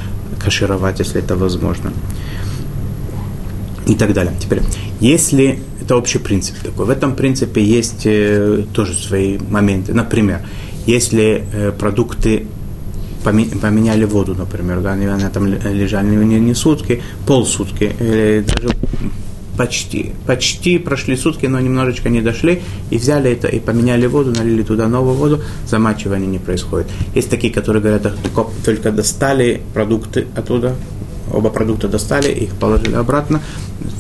кашировать, 0.45 1.01
если 1.01 1.23
это 1.23 1.37
возможно. 1.37 1.93
И 3.87 3.95
так 3.95 4.13
далее. 4.13 4.33
Теперь, 4.41 4.61
если 5.01 5.59
это 5.81 5.97
общий 5.97 6.19
принцип 6.19 6.57
такой, 6.63 6.87
в 6.87 6.91
этом 6.91 7.15
принципе 7.15 7.63
есть 7.63 8.07
э, 8.07 8.65
тоже 8.73 8.95
свои 8.95 9.39
моменты. 9.39 9.93
Например, 9.93 10.41
если 10.87 11.45
э, 11.53 11.73
продукты 11.73 12.47
поменяли 13.25 14.05
воду, 14.05 14.35
например, 14.35 14.81
да, 14.81 14.93
они, 14.93 15.07
там 15.33 15.47
лежали 15.47 16.15
не, 16.15 16.41
не 16.41 16.55
сутки, 16.55 17.03
полсутки, 17.27 17.85
или 17.99 18.45
даже 18.47 18.75
почти, 19.57 20.13
почти 20.27 20.79
прошли 20.79 21.17
сутки, 21.17 21.47
но 21.47 21.61
немножечко 21.61 22.09
не 22.09 22.21
дошли, 22.21 22.63
и 22.91 22.99
взяли 22.99 23.31
это, 23.31 23.49
и 23.49 23.61
поменяли 23.61 24.07
воду, 24.07 24.33
налили 24.33 24.63
туда 24.63 24.89
новую 24.89 25.15
воду, 25.15 25.43
замачивание 25.67 26.29
не 26.29 26.39
происходит. 26.39 26.89
Есть 27.15 27.31
такие, 27.31 27.53
которые 27.53 27.83
говорят, 27.83 28.13
только 28.65 28.91
достали 28.91 29.63
продукты 29.73 30.27
оттуда, 30.37 30.75
оба 31.33 31.51
продукта 31.51 31.89
достали, 31.89 32.31
их 32.33 32.55
положили 32.55 32.95
обратно, 32.95 33.41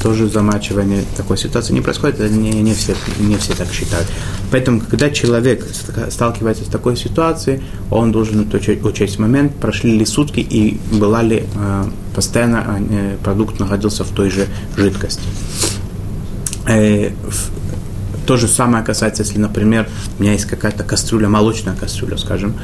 тоже 0.03 0.29
замачивание 0.29 1.05
такой 1.17 1.39
ситуации 1.39 1.73
не 1.73 1.81
происходит, 1.81 2.21
это 2.21 2.33
не, 2.33 2.51
не, 2.51 2.75
все, 2.75 2.95
не 3.19 3.37
все 3.37 3.55
так 3.55 3.73
считают. 3.73 4.07
Поэтому, 4.51 4.81
когда 4.81 5.11
человек 5.11 5.67
сталкивается 6.11 6.65
с 6.65 6.69
такой 6.69 6.97
ситуацией, 6.97 7.63
он 7.91 8.13
должен 8.13 8.49
учесть 8.85 9.19
момент, 9.19 9.55
прошли 9.55 9.97
ли 9.97 10.05
сутки 10.05 10.41
и 10.41 10.79
была 10.93 11.23
ли 11.23 11.45
э, 11.55 11.85
постоянно 12.15 12.81
э, 12.91 13.17
продукт 13.23 13.59
находился 13.59 14.05
в 14.05 14.11
той 14.11 14.31
же 14.31 14.47
жидкости. 14.77 15.23
Э, 16.67 17.11
то 18.25 18.37
же 18.37 18.49
самое 18.49 18.85
касается, 18.85 19.23
если, 19.23 19.39
например, 19.39 19.89
у 20.19 20.23
меня 20.23 20.33
есть 20.33 20.47
какая-то 20.47 20.85
кастрюля, 20.85 21.29
молочная 21.29 21.77
кастрюля, 21.77 22.17
скажем, 22.17 22.55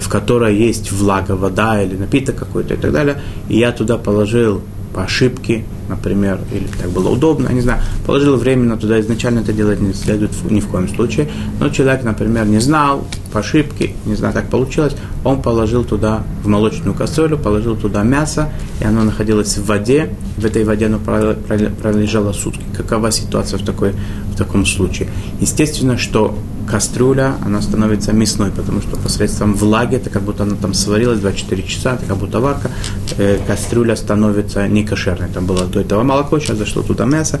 в 0.00 0.08
которой 0.08 0.56
есть 0.56 0.92
влага, 0.92 1.32
вода 1.32 1.82
или 1.82 1.96
напиток 1.96 2.36
какой-то 2.36 2.74
и 2.74 2.76
так 2.76 2.92
далее, 2.92 3.20
и 3.48 3.58
я 3.58 3.72
туда 3.72 3.98
положил 3.98 4.62
по 4.94 5.04
ошибке, 5.04 5.64
например, 5.88 6.38
или 6.52 6.66
так 6.66 6.90
было 6.90 7.08
удобно, 7.08 7.48
я 7.48 7.54
не 7.54 7.60
знаю, 7.60 7.80
положил 8.06 8.36
временно 8.36 8.76
туда, 8.76 9.00
изначально 9.00 9.40
это 9.40 9.52
делать 9.52 9.80
не 9.80 9.92
следует 9.92 10.30
ни 10.50 10.60
в 10.60 10.68
коем 10.68 10.88
случае, 10.88 11.28
но 11.60 11.68
человек, 11.68 12.04
например, 12.04 12.46
не 12.46 12.60
знал, 12.60 13.06
по 13.32 13.40
ошибке, 13.40 13.94
не 14.06 14.14
знаю, 14.14 14.34
так 14.34 14.48
получилось, 14.48 14.94
он 15.24 15.42
положил 15.42 15.84
туда 15.84 16.22
в 16.42 16.48
молочную 16.48 16.94
кастрюлю, 16.94 17.36
положил 17.38 17.76
туда 17.76 18.02
мясо, 18.02 18.50
и 18.80 18.84
оно 18.84 19.04
находилось 19.04 19.56
в 19.58 19.66
воде, 19.66 20.10
в 20.36 20.44
этой 20.44 20.64
воде 20.64 20.86
оно 20.86 20.98
пролежало 20.98 22.32
сутки. 22.32 22.62
Какова 22.76 23.10
ситуация 23.10 23.58
в, 23.58 23.64
такой, 23.64 23.92
в 24.32 24.36
таком 24.36 24.64
случае? 24.64 25.08
Естественно, 25.40 25.98
что 25.98 26.38
кастрюля, 26.68 27.36
она 27.44 27.62
становится 27.62 28.12
мясной, 28.12 28.50
потому 28.50 28.80
что 28.80 28.96
посредством 28.96 29.54
влаги, 29.54 29.96
это 29.96 30.10
как 30.10 30.22
будто 30.22 30.42
она 30.42 30.56
там 30.56 30.74
сварилась 30.74 31.18
24 31.18 31.62
часа, 31.62 31.94
это 31.94 32.06
как 32.06 32.16
будто 32.18 32.40
варка, 32.40 32.70
э, 33.16 33.38
кастрюля 33.46 33.96
становится 33.96 34.68
не 34.68 34.84
кошерной. 34.84 35.28
Там 35.28 35.46
было 35.46 35.66
до 35.78 35.86
этого 35.86 36.02
молоко, 36.02 36.38
сейчас 36.38 36.58
зашло 36.58 36.82
туда 36.82 37.04
мясо, 37.04 37.40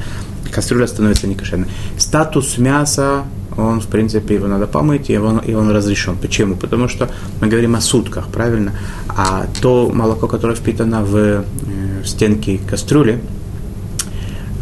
кастрюля 0.50 0.86
становится 0.86 1.26
не 1.26 1.34
кошерной. 1.34 1.68
Статус 1.96 2.58
мяса, 2.58 3.24
он, 3.56 3.80
в 3.80 3.88
принципе, 3.88 4.34
его 4.34 4.46
надо 4.46 4.66
помыть, 4.66 5.10
и 5.10 5.18
он, 5.18 5.38
и 5.38 5.54
он 5.54 5.70
разрешен. 5.70 6.16
Почему? 6.16 6.54
Потому 6.54 6.88
что 6.88 7.08
мы 7.40 7.48
говорим 7.48 7.74
о 7.74 7.80
сутках, 7.80 8.28
правильно? 8.28 8.72
А 9.08 9.46
то 9.60 9.90
молоко, 9.92 10.28
которое 10.28 10.54
впитано 10.54 11.02
в, 11.04 11.16
э, 11.16 11.42
в 12.04 12.06
стенки 12.06 12.60
кастрюли, 12.68 13.20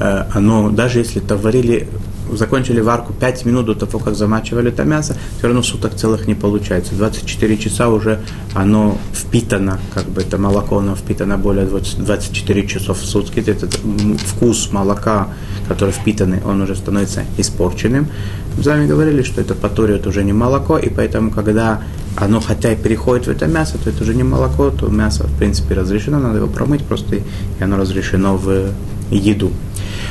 э, 0.01 0.25
оно, 0.33 0.71
даже 0.71 1.01
если 1.01 1.23
это 1.23 1.37
варили 1.37 1.89
закончили 2.33 2.81
варку 2.81 3.13
5 3.13 3.45
минут 3.45 3.67
до 3.67 3.75
того, 3.75 3.99
как 3.99 4.15
замачивали 4.15 4.69
это 4.69 4.85
мясо, 4.85 5.17
все 5.39 5.47
равно 5.47 5.63
суток 5.63 5.95
целых 5.95 6.27
не 6.27 6.35
получается. 6.35 6.95
24 6.95 7.57
часа 7.59 7.89
уже 7.89 8.21
оно 8.55 8.99
впитано, 9.13 9.79
как 9.95 10.05
бы 10.07 10.23
это 10.23 10.39
молоко, 10.39 10.79
оно 10.79 10.95
впитано 10.95 11.39
более 11.39 11.67
20, 11.67 12.05
24 12.05 12.67
часов 12.67 13.01
в 13.01 13.07
сутки. 13.07 13.41
Этот 13.41 13.79
вкус 14.27 14.71
молока, 14.73 15.29
который 15.69 15.93
впитанный, 15.93 16.41
он 16.45 16.61
уже 16.61 16.77
становится 16.77 17.25
испорченным. 17.39 18.09
Мы 18.57 18.63
с 18.63 18.67
вами 18.67 18.87
говорили, 18.87 19.23
что 19.23 19.41
это 19.41 19.55
по 19.55 19.67
это 19.67 20.09
уже 20.09 20.25
не 20.25 20.33
молоко, 20.33 20.79
и 20.79 20.89
поэтому, 20.89 21.31
когда 21.31 21.83
оно 22.17 22.41
хотя 22.41 22.73
и 22.73 22.77
переходит 22.77 23.27
в 23.27 23.31
это 23.31 23.47
мясо, 23.47 23.77
то 23.83 23.91
это 23.91 24.03
уже 24.03 24.15
не 24.15 24.23
молоко, 24.23 24.71
то 24.71 24.89
мясо, 24.89 25.25
в 25.25 25.39
принципе, 25.39 25.75
разрешено, 25.75 26.19
надо 26.19 26.39
его 26.39 26.47
промыть 26.47 26.83
просто, 26.83 27.17
и 27.17 27.23
оно 27.61 27.77
разрешено 27.77 28.37
в 28.37 28.71
еду. 29.11 29.53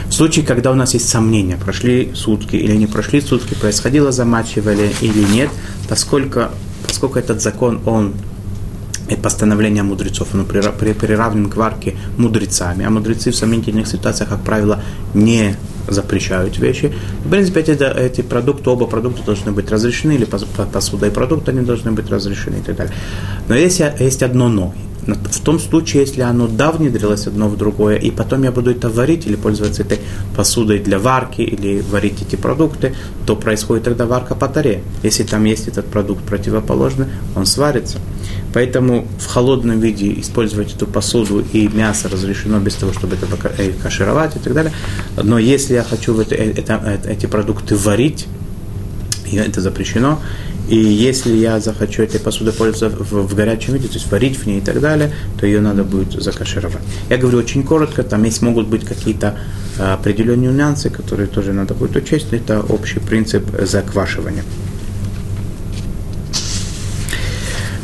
В 0.07 0.13
случае, 0.13 0.45
когда 0.45 0.71
у 0.71 0.75
нас 0.75 0.93
есть 0.93 1.09
сомнения, 1.09 1.57
прошли 1.57 2.11
сутки 2.13 2.55
или 2.55 2.75
не 2.75 2.87
прошли 2.87 3.21
сутки, 3.21 3.55
происходило 3.55 4.11
замачивали 4.11 4.91
или 5.01 5.23
нет, 5.23 5.49
поскольку, 5.89 6.45
поскольку 6.87 7.19
этот 7.19 7.41
закон, 7.41 7.81
он 7.85 8.13
и 9.09 9.15
постановление 9.15 9.83
мудрецов, 9.83 10.29
оно 10.33 10.45
приравнен 10.45 11.49
к 11.49 11.55
варке 11.55 11.95
мудрецами, 12.17 12.85
а 12.85 12.89
мудрецы 12.89 13.31
в 13.31 13.35
сомнительных 13.35 13.87
ситуациях, 13.87 14.29
как 14.29 14.41
правило, 14.43 14.81
не 15.13 15.55
запрещают 15.87 16.57
вещи. 16.57 16.91
В 17.23 17.29
принципе, 17.29 17.59
эти, 17.59 17.71
эти 17.71 18.21
продукты, 18.21 18.69
оба 18.69 18.87
продукта 18.87 19.23
должны 19.23 19.51
быть 19.51 19.69
разрешены, 19.69 20.13
или 20.13 20.25
посуда 20.25 21.07
и 21.07 21.11
продукты 21.11 21.51
они 21.51 21.61
должны 21.61 21.91
быть 21.91 22.09
разрешены 22.09 22.55
и 22.55 22.61
так 22.61 22.75
далее. 22.75 22.93
Но 23.47 23.55
есть, 23.55 23.81
есть 23.99 24.23
одно 24.23 24.49
но. 24.49 24.73
В 25.07 25.39
том 25.41 25.59
случае, 25.59 26.01
если 26.01 26.21
оно 26.21 26.47
да 26.47 26.71
внедрилось 26.71 27.27
одно 27.27 27.47
в 27.47 27.57
другое, 27.57 27.97
и 27.97 28.09
потом 28.09 28.43
я 28.43 28.51
буду 28.51 28.71
это 28.71 28.89
варить 28.89 29.27
или 29.27 29.35
пользоваться 29.35 29.83
этой 29.83 29.99
посудой 30.35 30.79
для 30.79 30.97
варки, 30.97 31.41
или 31.41 31.81
варить 31.81 32.21
эти 32.21 32.35
продукты, 32.35 32.95
то 33.25 33.35
происходит 33.35 33.83
тогда 33.83 34.05
варка 34.05 34.33
по 34.33 34.47
таре. 34.47 34.81
Если 35.03 35.23
там 35.23 35.43
есть 35.45 35.67
этот 35.67 35.85
продукт 35.85 36.23
противоположный, 36.23 37.05
он 37.35 37.45
сварится. 37.45 37.99
Поэтому 38.53 39.07
в 39.19 39.27
холодном 39.27 39.79
виде 39.79 40.19
использовать 40.19 40.73
эту 40.73 40.87
посуду 40.87 41.43
и 41.53 41.67
мясо 41.67 42.09
разрешено 42.09 42.59
без 42.59 42.75
того, 42.75 42.93
чтобы 42.93 43.15
это 43.15 43.27
э, 43.57 43.73
кашировать 43.83 44.35
и 44.37 44.39
так 44.39 44.53
далее. 44.53 44.73
Но 45.21 45.37
если 45.37 45.75
я 45.75 45.83
хочу 45.83 46.19
это, 46.19 46.35
это, 46.35 47.01
эти 47.07 47.25
продукты 47.25 47.75
варить, 47.75 48.27
это 49.33 49.61
запрещено, 49.61 50.21
и 50.67 50.77
если 50.77 51.35
я 51.35 51.59
захочу 51.59 52.01
этой 52.03 52.19
посудой 52.19 52.53
пользоваться 52.53 52.89
в, 52.89 53.27
в 53.27 53.35
горячем 53.35 53.73
виде, 53.73 53.87
то 53.87 53.95
есть 53.95 54.11
варить 54.11 54.37
в 54.37 54.47
ней 54.47 54.57
и 54.57 54.61
так 54.61 54.79
далее, 54.81 55.13
то 55.39 55.45
ее 55.45 55.61
надо 55.61 55.83
будет 55.83 56.13
закашировать. 56.21 56.81
Я 57.09 57.17
говорю 57.17 57.37
очень 57.37 57.63
коротко, 57.63 58.03
там 58.03 58.23
есть 58.23 58.41
могут 58.41 58.67
быть 58.67 58.83
какие-то 58.83 59.37
а, 59.77 59.93
определенные 59.93 60.51
нюансы, 60.51 60.89
которые 60.89 61.27
тоже 61.27 61.53
надо 61.53 61.75
будет 61.75 61.95
учесть. 61.95 62.27
Это 62.31 62.61
общий 62.61 62.99
принцип 62.99 63.45
заквашивания. 63.61 64.43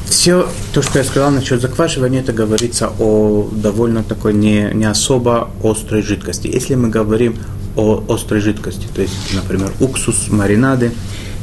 Все 0.07 0.47
то, 0.73 0.81
что 0.81 0.99
я 0.99 1.05
сказал 1.05 1.31
насчет 1.31 1.61
заквашивания, 1.61 2.21
это 2.21 2.33
говорится 2.33 2.91
о 2.99 3.49
довольно 3.51 4.03
такой 4.03 4.33
не, 4.33 4.71
не 4.73 4.85
особо 4.85 5.49
острой 5.63 6.01
жидкости. 6.01 6.47
Если 6.47 6.75
мы 6.75 6.89
говорим 6.89 7.37
о 7.75 8.03
острой 8.09 8.41
жидкости, 8.41 8.87
то 8.93 9.01
есть, 9.01 9.33
например, 9.33 9.71
уксус, 9.79 10.27
маринады, 10.29 10.91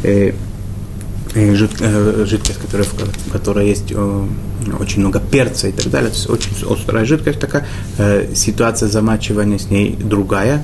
э, 0.03 0.33
Э, 1.35 1.55
жидкость, 2.25 2.59
которая, 2.59 2.89
в 2.89 3.31
которой 3.31 3.69
есть 3.69 3.93
э, 3.93 4.27
очень 4.81 5.01
много 5.01 5.21
перца 5.21 5.69
и 5.69 5.73
так 5.73 5.91
далее, 5.91 6.11
то 6.11 6.17
есть 6.17 6.31
очень 6.31 6.51
острая 6.69 7.05
жидкость 7.05 7.39
такая, 7.39 7.67
э, 7.99 8.33
ситуация 8.35 8.89
замачивания 8.89 9.59
с 9.59 9.71
ней 9.71 9.95
другая. 9.95 10.63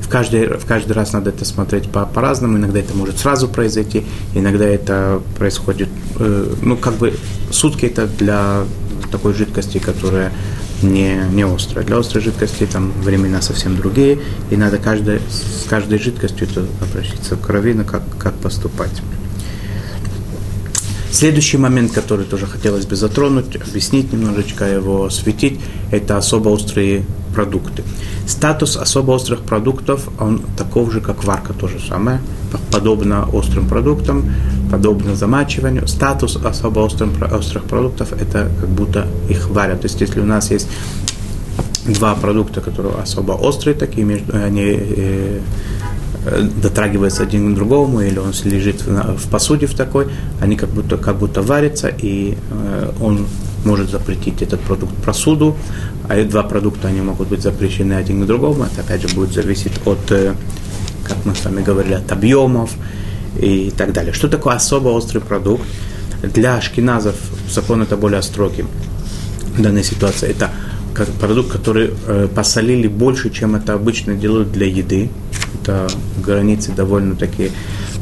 В 0.00 0.08
каждый, 0.08 0.58
в 0.58 0.66
каждый 0.66 0.92
раз 0.92 1.12
надо 1.12 1.30
это 1.30 1.44
смотреть 1.44 1.90
по, 1.90 2.06
по-разному, 2.06 2.58
иногда 2.58 2.80
это 2.80 2.94
может 2.96 3.18
сразу 3.18 3.46
произойти, 3.46 4.04
иногда 4.34 4.64
это 4.64 5.22
происходит, 5.38 5.88
ну, 6.18 6.76
как 6.76 6.94
бы 6.94 7.14
сутки 7.52 7.86
это 7.86 8.08
для 8.08 8.64
такой 9.12 9.34
жидкости, 9.34 9.78
которая 9.78 10.32
не, 10.82 11.16
не 11.32 11.42
острая. 11.42 11.84
Для 11.84 11.98
острой 11.98 12.22
жидкости 12.22 12.66
там 12.66 12.92
времена 13.02 13.42
совсем 13.42 13.76
другие, 13.76 14.18
и 14.50 14.56
надо 14.56 14.78
каждой, 14.78 15.20
с 15.28 15.66
каждой 15.68 15.98
жидкостью 15.98 16.48
это 16.48 16.64
обращаться 16.80 17.36
к 17.36 17.48
раввину, 17.48 17.84
как, 17.84 18.02
как 18.18 18.34
поступать. 18.34 19.02
Следующий 21.12 21.56
момент, 21.56 21.92
который 21.92 22.24
тоже 22.24 22.46
хотелось 22.46 22.86
бы 22.86 22.94
затронуть, 22.94 23.56
объяснить 23.56 24.12
немножечко 24.12 24.64
его, 24.64 25.06
осветить, 25.06 25.60
это 25.90 26.16
особо 26.16 26.50
острые 26.50 27.04
продукты. 27.34 27.82
Статус 28.26 28.76
особо 28.76 29.12
острых 29.12 29.42
продуктов, 29.42 30.08
он 30.20 30.42
таков 30.56 30.92
же, 30.92 31.00
как 31.00 31.24
варка, 31.24 31.52
то 31.52 31.66
же 31.66 31.80
самое, 31.80 32.20
подобно 32.70 33.28
острым 33.32 33.68
продуктам, 33.68 34.32
подобно 34.70 35.14
замачиванию. 35.14 35.86
Статус 35.88 36.36
особо 36.36 36.80
острым, 36.80 37.12
острых 37.32 37.64
продуктов, 37.64 38.12
это 38.12 38.50
как 38.60 38.68
будто 38.68 39.06
их 39.28 39.48
варят. 39.50 39.82
То 39.82 39.86
есть, 39.86 40.00
если 40.00 40.20
у 40.20 40.24
нас 40.24 40.50
есть 40.50 40.68
два 41.86 42.14
продукта, 42.14 42.60
которые 42.60 42.94
особо 42.94 43.32
острые, 43.32 43.74
такие, 43.74 44.04
между, 44.04 44.36
они 44.36 44.76
э, 44.78 45.40
дотрагивается 46.62 47.22
один 47.22 47.52
к 47.52 47.56
другому, 47.56 48.00
или 48.00 48.18
он 48.18 48.32
лежит 48.44 48.82
в, 48.82 49.16
в 49.16 49.30
посуде 49.30 49.66
в 49.66 49.74
такой, 49.74 50.08
они 50.40 50.56
как 50.56 50.68
будто, 50.70 50.96
как 50.96 51.16
будто 51.16 51.42
варятся, 51.42 51.88
и 51.88 52.36
э, 52.50 52.92
он 53.00 53.26
может 53.64 53.90
запретить 53.90 54.42
этот 54.42 54.60
продукт 54.60 54.94
посуду, 55.04 55.56
а 56.08 56.16
эти 56.16 56.28
два 56.28 56.42
продукта, 56.42 56.88
они 56.88 57.00
могут 57.00 57.28
быть 57.28 57.42
запрещены 57.42 57.94
один 57.94 58.22
к 58.22 58.26
другому, 58.26 58.64
это 58.64 58.80
опять 58.80 59.02
же 59.02 59.14
будет 59.14 59.32
зависеть 59.32 59.72
от, 59.84 60.10
э, 60.10 60.34
как 61.10 61.24
мы 61.24 61.34
с 61.34 61.44
вами 61.44 61.62
говорили, 61.62 61.94
от 61.94 62.10
объемов 62.12 62.70
и 63.38 63.72
так 63.76 63.92
далее. 63.92 64.12
Что 64.12 64.28
такое 64.28 64.54
особо 64.54 64.88
острый 64.88 65.20
продукт? 65.20 65.64
Для 66.22 66.56
ашкеназов 66.56 67.16
закон 67.50 67.82
это 67.82 67.96
более 67.96 68.22
строгий 68.22 68.64
в 69.56 69.62
данной 69.62 69.84
ситуации. 69.84 70.30
Это 70.30 70.50
продукт, 71.20 71.50
который 71.50 71.90
э, 72.06 72.28
посолили 72.34 72.88
больше, 72.88 73.30
чем 73.30 73.56
это 73.56 73.74
обычно 73.74 74.14
делают 74.14 74.52
для 74.52 74.66
еды 74.66 75.10
это 75.60 75.88
границы 76.24 76.72
довольно 76.72 77.16
такие. 77.16 77.50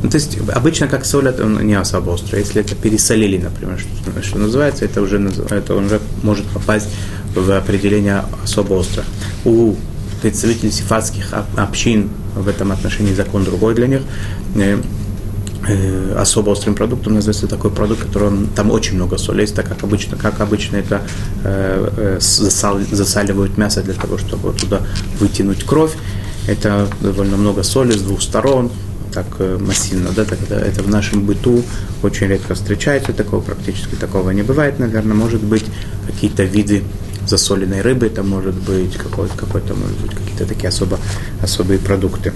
Ну, 0.03 0.09
то 0.09 0.17
есть 0.17 0.39
обычно 0.55 0.87
как 0.87 1.05
солят, 1.05 1.41
он 1.41 1.67
не 1.67 1.75
особо 1.75 2.11
острый. 2.11 2.41
Если 2.41 2.61
это 2.61 2.75
пересолили, 2.75 3.39
например, 3.39 3.79
что, 3.79 4.23
что 4.23 4.39
называется, 4.39 4.85
это 4.85 5.03
уже, 5.03 5.19
это 5.51 5.75
уже 5.75 6.01
может 6.23 6.47
попасть 6.47 6.89
в 7.35 7.51
определение 7.57 8.25
особо 8.43 8.75
остро. 8.75 9.05
У 9.45 9.75
представителей 10.23 10.71
сифатских 10.71 11.33
общин 11.57 12.11
в 12.39 12.49
этом 12.49 12.73
отношении 12.73 13.15
закон 13.15 13.45
другой 13.45 13.75
для 13.75 13.87
них. 13.87 14.03
Э, 14.57 14.81
э, 15.67 16.15
особо 16.17 16.51
острым 16.51 16.75
продуктом 16.75 17.15
называется 17.15 17.47
такой 17.47 17.71
продукт, 17.71 18.05
который 18.05 18.47
там 18.55 18.71
очень 18.71 18.95
много 18.95 19.19
соли 19.19 19.43
есть, 19.43 19.55
так 19.55 19.69
как 19.69 19.83
обычно, 19.83 20.17
как 20.17 20.41
обычно 20.41 20.77
это 20.77 21.03
э, 21.45 22.19
засал, 22.21 22.79
засаливают 22.91 23.59
мясо 23.59 23.83
для 23.83 23.95
того, 23.95 24.19
чтобы 24.19 24.53
туда 24.53 24.81
вытянуть 25.21 25.65
кровь. 25.65 25.93
Это 26.47 26.89
довольно 27.01 27.37
много 27.37 27.63
соли 27.63 27.93
с 27.93 28.01
двух 28.01 28.23
сторон, 28.23 28.71
так 29.13 29.27
массивно, 29.61 30.11
да, 30.17 30.25
тогда 30.25 30.59
это 30.59 30.83
в 30.83 30.89
нашем 30.89 31.27
быту 31.27 31.63
очень 32.03 32.29
редко 32.29 32.55
встречается, 32.55 33.13
такого 33.13 33.41
практически 33.43 33.97
такого 33.97 34.31
не 34.31 34.43
бывает, 34.43 34.79
наверное, 34.79 35.15
может 35.15 35.43
быть 35.43 35.65
какие-то 36.07 36.45
виды 36.45 36.85
засоленной 37.27 37.83
рыбы, 37.83 38.07
это 38.07 38.23
может 38.23 38.55
быть 38.55 38.97
какой-то, 38.97 39.37
какой-то 39.37 39.75
может 39.75 39.99
быть 40.01 40.15
какие-то 40.39 40.55
такие 40.55 40.69
особо, 40.69 40.99
особые 41.43 41.79
продукты. 41.79 42.33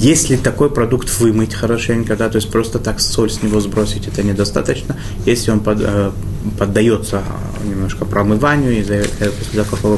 Если 0.00 0.36
такой 0.36 0.70
продукт 0.70 1.08
вымыть 1.20 1.54
хорошенько, 1.54 2.16
да, 2.16 2.28
то 2.28 2.36
есть 2.36 2.50
просто 2.50 2.78
так 2.78 3.00
соль 3.00 3.30
с 3.30 3.42
него 3.42 3.60
сбросить, 3.60 4.08
это 4.08 4.22
недостаточно. 4.22 4.96
Если 5.24 5.52
он 5.52 5.60
под, 5.60 5.78
э, 5.80 6.10
поддается 6.58 7.22
немножко 7.64 8.04
промыванию, 8.04 8.80
и 8.80 8.82
после 8.82 9.62
того, 9.62 9.76
как 9.76 9.84
его 9.84 9.96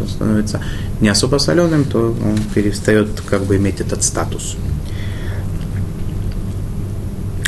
он 0.00 0.08
становится 0.08 0.60
не 1.00 1.10
особо 1.10 1.38
соленым, 1.38 1.84
то 1.84 1.98
он 1.98 2.38
перестает 2.54 3.08
как 3.20 3.42
бы 3.42 3.56
иметь 3.56 3.80
этот 3.80 4.02
статус. 4.02 4.56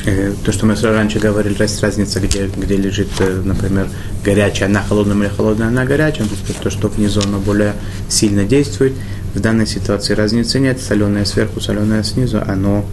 Э, 0.06 0.34
то, 0.44 0.52
что 0.52 0.66
мы 0.66 0.74
раньше 0.74 1.18
говорили, 1.18 1.56
есть 1.62 1.82
разница, 1.82 2.20
где, 2.20 2.46
где 2.46 2.76
лежит, 2.76 3.08
э, 3.20 3.40
например, 3.42 3.88
горячая 4.22 4.68
на 4.68 4.82
холодном 4.82 5.22
или 5.22 5.30
холодная 5.30 5.70
на 5.70 5.86
горячем, 5.86 6.28
то, 6.62 6.70
что 6.70 6.88
внизу 6.88 7.22
оно 7.22 7.38
более 7.38 7.72
сильно 8.08 8.44
действует. 8.44 8.92
В 9.34 9.40
данной 9.40 9.66
ситуации 9.66 10.12
разницы 10.12 10.60
нет, 10.60 10.80
соленое 10.80 11.24
сверху, 11.24 11.60
соленое 11.60 12.04
снизу, 12.04 12.42
оно, 12.46 12.84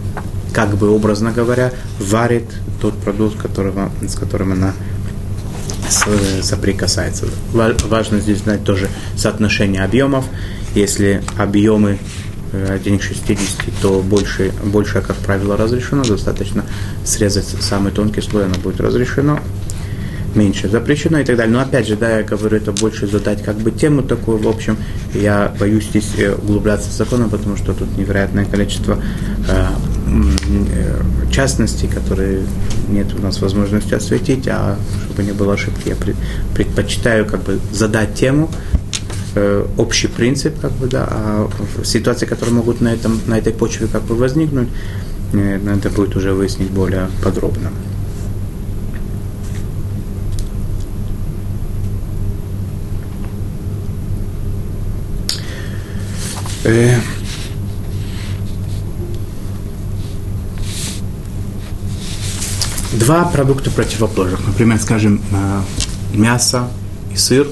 как 0.54 0.76
бы 0.76 0.88
образно 0.88 1.32
говоря, 1.32 1.72
варит 1.98 2.48
тот 2.80 2.94
продукт, 2.98 3.36
которого, 3.36 3.92
с 4.00 4.14
которым 4.14 4.52
она 4.52 4.72
соприкасается. 5.90 7.26
Важно 7.52 8.20
здесь 8.20 8.38
знать 8.38 8.64
тоже 8.64 8.88
соотношение 9.16 9.84
объемов. 9.84 10.24
Если 10.74 11.22
объемы 11.36 11.98
1 12.52 12.98
к 12.98 13.02
60, 13.02 13.38
то 13.80 14.00
больше, 14.00 14.52
больше, 14.64 15.00
как 15.00 15.16
правило, 15.16 15.56
разрешено. 15.56 16.04
Достаточно 16.04 16.64
срезать 17.04 17.46
самый 17.60 17.92
тонкий 17.92 18.20
слой, 18.20 18.44
оно 18.44 18.54
будет 18.56 18.80
разрешено 18.80 19.40
меньше 20.34 20.68
запрещено 20.68 21.18
и 21.18 21.24
так 21.24 21.36
далее. 21.36 21.52
Но 21.52 21.60
опять 21.60 21.86
же, 21.86 21.96
да, 21.96 22.18
я 22.18 22.22
говорю, 22.22 22.56
это 22.56 22.72
больше 22.72 23.06
задать 23.06 23.42
как 23.42 23.56
бы 23.56 23.70
тему 23.70 24.02
такую, 24.02 24.38
в 24.38 24.48
общем, 24.48 24.76
я 25.14 25.52
боюсь 25.58 25.84
здесь 25.86 26.12
э, 26.18 26.34
углубляться 26.34 26.88
в 26.90 26.92
закон, 26.92 27.28
потому 27.30 27.56
что 27.56 27.72
тут 27.74 27.96
невероятное 27.96 28.44
количество 28.44 28.98
э, 29.48 29.66
э, 30.72 31.02
частностей, 31.30 31.88
которые 31.88 32.42
нет 32.88 33.14
у 33.14 33.22
нас 33.22 33.40
возможности 33.40 33.94
осветить, 33.94 34.48
а 34.48 34.78
чтобы 35.04 35.22
не 35.22 35.32
было 35.32 35.54
ошибки, 35.54 35.88
я 35.88 35.96
предпочитаю 36.54 37.26
как 37.26 37.42
бы 37.42 37.58
задать 37.72 38.14
тему, 38.14 38.50
э, 38.50 38.81
общий 39.78 40.08
принцип, 40.08 40.60
как 40.60 40.72
бы, 40.72 40.88
да, 40.88 41.08
а 41.10 41.50
ситуации, 41.84 42.26
которые 42.26 42.54
могут 42.54 42.80
на, 42.80 42.88
этом, 42.88 43.20
на 43.26 43.38
этой 43.38 43.52
почве 43.52 43.86
как 43.86 44.02
бы 44.02 44.14
возникнуть, 44.14 44.68
э, 45.32 45.58
надо 45.58 45.90
будет 45.90 46.16
уже 46.16 46.32
выяснить 46.32 46.70
более 46.70 47.08
подробно. 47.22 47.70
Э, 56.64 56.96
два 62.92 63.24
продукта 63.24 63.70
противоположных. 63.70 64.46
Например, 64.46 64.78
скажем, 64.78 65.20
э, 65.32 65.60
мясо 66.14 66.68
и 67.12 67.16
сыр, 67.16 67.48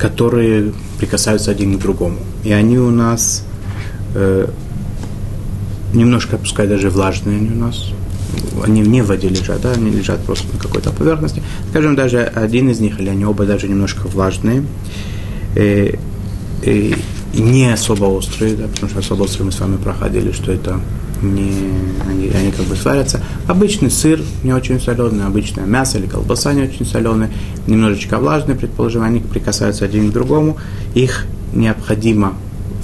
которые 0.00 0.72
прикасаются 0.98 1.50
один 1.50 1.76
к 1.76 1.80
другому. 1.80 2.16
И 2.42 2.52
они 2.52 2.78
у 2.78 2.90
нас 2.90 3.44
э, 4.14 4.48
немножко, 5.92 6.38
пускай 6.38 6.66
даже 6.66 6.88
влажные 6.88 7.36
они 7.36 7.50
у 7.50 7.54
нас, 7.54 7.92
они 8.64 8.80
не 8.80 9.02
воде 9.02 9.28
лежат, 9.28 9.60
да, 9.60 9.72
они 9.72 9.90
лежат 9.90 10.24
просто 10.24 10.46
на 10.52 10.58
какой-то 10.58 10.90
поверхности. 10.90 11.42
Скажем, 11.68 11.96
даже 11.96 12.22
один 12.22 12.70
из 12.70 12.80
них, 12.80 12.98
или 12.98 13.10
они 13.10 13.26
оба 13.26 13.44
даже 13.44 13.68
немножко 13.68 14.08
влажные. 14.08 14.64
Э, 15.54 15.92
и 16.62 16.96
не 17.34 17.72
особо 17.72 18.04
острые, 18.06 18.56
да, 18.56 18.66
потому 18.66 18.90
что 18.90 19.00
особо 19.00 19.22
острые 19.24 19.46
мы 19.46 19.52
с 19.52 19.60
вами 19.60 19.76
проходили, 19.76 20.32
что 20.32 20.52
это 20.52 20.80
не, 21.22 21.50
они, 22.08 22.28
они 22.28 22.50
как 22.50 22.66
бы 22.66 22.76
сварятся. 22.76 23.20
Обычный 23.46 23.90
сыр 23.90 24.20
не 24.42 24.52
очень 24.52 24.80
соленый, 24.80 25.26
обычное 25.26 25.66
мясо 25.66 25.98
или 25.98 26.06
колбаса 26.06 26.52
не 26.52 26.62
очень 26.62 26.86
соленые, 26.86 27.30
немножечко 27.66 28.18
влажные, 28.18 28.56
предположим, 28.56 29.02
они 29.02 29.20
прикасаются 29.20 29.84
один 29.84 30.10
к 30.10 30.12
другому. 30.12 30.56
Их 30.94 31.26
необходимо 31.52 32.34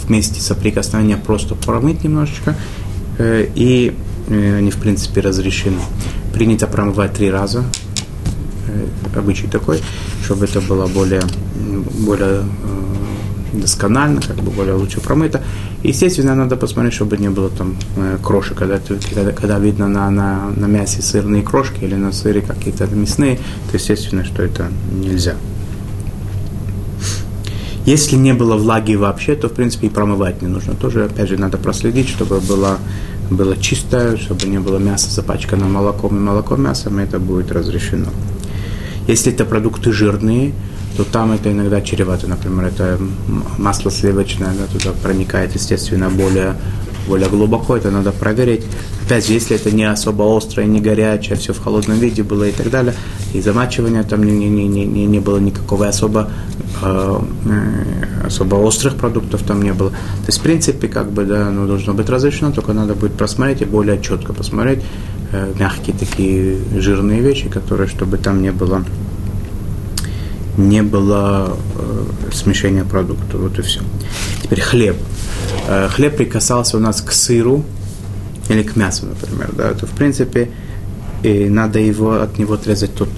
вместе 0.04 0.40
соприкосновения 0.40 1.16
просто 1.16 1.54
промыть 1.54 2.04
немножечко, 2.04 2.54
э, 3.18 3.48
и 3.54 3.94
э, 4.28 4.58
они, 4.58 4.70
в 4.70 4.76
принципе, 4.76 5.20
разрешены. 5.20 5.78
Принято 6.32 6.66
промывать 6.66 7.14
три 7.14 7.30
раза, 7.30 7.64
э, 8.68 8.86
обычай 9.18 9.46
такой, 9.46 9.80
чтобы 10.24 10.44
это 10.44 10.60
было 10.60 10.86
более, 10.86 11.22
более 12.04 12.42
э, 12.42 12.95
досконально, 13.60 14.20
как 14.20 14.36
бы 14.36 14.50
более 14.50 14.74
лучше 14.74 15.00
промыто. 15.00 15.42
Естественно, 15.82 16.34
надо 16.34 16.56
посмотреть, 16.56 16.94
чтобы 16.94 17.16
не 17.16 17.30
было 17.30 17.50
там 17.50 17.76
э, 17.96 18.18
крошек, 18.22 18.56
когда, 18.56 18.78
когда, 18.78 19.58
видно 19.58 19.88
на, 19.88 20.10
на, 20.10 20.50
на 20.56 20.66
мясе 20.66 21.02
сырные 21.02 21.42
крошки 21.42 21.84
или 21.84 21.94
на 21.94 22.12
сыре 22.12 22.40
какие-то 22.40 22.86
мясные, 22.86 23.36
то 23.70 23.76
естественно, 23.76 24.24
что 24.24 24.42
это 24.42 24.68
нельзя. 24.92 25.34
Если 27.86 28.16
не 28.16 28.34
было 28.34 28.56
влаги 28.56 28.96
вообще, 28.96 29.36
то, 29.36 29.48
в 29.48 29.52
принципе, 29.52 29.86
и 29.86 29.90
промывать 29.90 30.42
не 30.42 30.48
нужно. 30.48 30.74
Тоже, 30.74 31.04
опять 31.04 31.28
же, 31.28 31.38
надо 31.38 31.56
проследить, 31.56 32.08
чтобы 32.08 32.40
было, 32.40 32.78
было 33.30 33.56
чистое, 33.56 34.16
чтобы 34.16 34.48
не 34.48 34.58
было 34.58 34.78
мяса 34.78 35.08
запачкано 35.08 35.66
молоком 35.66 36.16
и 36.16 36.20
молоком 36.20 36.62
мясом, 36.62 36.98
это 36.98 37.20
будет 37.20 37.52
разрешено. 37.52 38.08
Если 39.06 39.32
это 39.32 39.44
продукты 39.44 39.92
жирные, 39.92 40.52
то 40.96 41.04
там 41.04 41.32
это 41.32 41.50
иногда 41.50 41.80
чревато. 41.80 42.26
Например, 42.26 42.66
это 42.66 42.98
масло 43.58 43.90
сливочное, 43.90 44.52
да, 44.58 44.78
туда 44.78 44.92
проникает, 45.02 45.54
естественно, 45.54 46.10
более 46.10 46.56
более 47.06 47.28
глубоко, 47.28 47.76
это 47.76 47.90
надо 47.90 48.12
проверить. 48.12 48.64
Опять 49.04 49.26
же, 49.26 49.34
если 49.34 49.56
это 49.56 49.70
не 49.70 49.84
особо 49.84 50.36
острое, 50.36 50.66
не 50.66 50.80
горячее, 50.80 51.36
все 51.36 51.52
в 51.52 51.62
холодном 51.62 51.98
виде 51.98 52.22
было 52.22 52.44
и 52.44 52.52
так 52.52 52.70
далее, 52.70 52.94
и 53.32 53.40
замачивания 53.40 54.02
там 54.02 54.24
не, 54.24 54.32
не, 54.32 54.66
не, 54.66 54.84
не, 54.84 55.06
не 55.06 55.20
было 55.20 55.38
никакого 55.38 55.86
особо, 55.86 56.28
э, 56.82 57.20
э, 57.44 58.26
особо 58.26 58.56
острых 58.56 58.96
продуктов 58.96 59.42
там 59.42 59.62
не 59.62 59.72
было. 59.72 59.90
То 59.90 60.26
есть, 60.26 60.40
в 60.40 60.42
принципе, 60.42 60.88
как 60.88 61.12
бы, 61.12 61.24
да, 61.24 61.48
оно 61.48 61.66
должно 61.66 61.94
быть 61.94 62.08
разрешено, 62.08 62.50
только 62.50 62.72
надо 62.72 62.94
будет 62.94 63.12
просмотреть 63.12 63.62
и 63.62 63.64
более 63.64 64.02
четко 64.02 64.32
посмотреть 64.32 64.80
э, 65.32 65.52
мягкие 65.56 65.96
такие 65.96 66.58
жирные 66.76 67.20
вещи, 67.20 67.48
которые, 67.48 67.86
чтобы 67.86 68.18
там 68.18 68.42
не 68.42 68.50
было 68.50 68.84
не 70.56 70.82
было 70.82 71.56
э, 71.76 72.32
смешения 72.32 72.84
продуктов. 72.84 73.40
Вот 73.40 73.58
и 73.58 73.62
все. 73.62 73.80
Теперь 74.42 74.60
хлеб. 74.60 74.96
Э, 75.68 75.88
хлеб 75.88 76.16
прикасался 76.16 76.76
у 76.76 76.80
нас 76.80 77.00
к 77.00 77.12
сыру 77.12 77.64
или 78.48 78.62
к 78.62 78.76
мясу, 78.76 79.06
например. 79.06 79.50
Да, 79.52 79.72
то 79.74 79.86
в 79.86 79.90
принципе 79.90 80.50
и 81.22 81.48
надо 81.48 81.80
его 81.80 82.20
от 82.20 82.38
него 82.38 82.54
отрезать 82.54 82.94
тут 82.94 83.08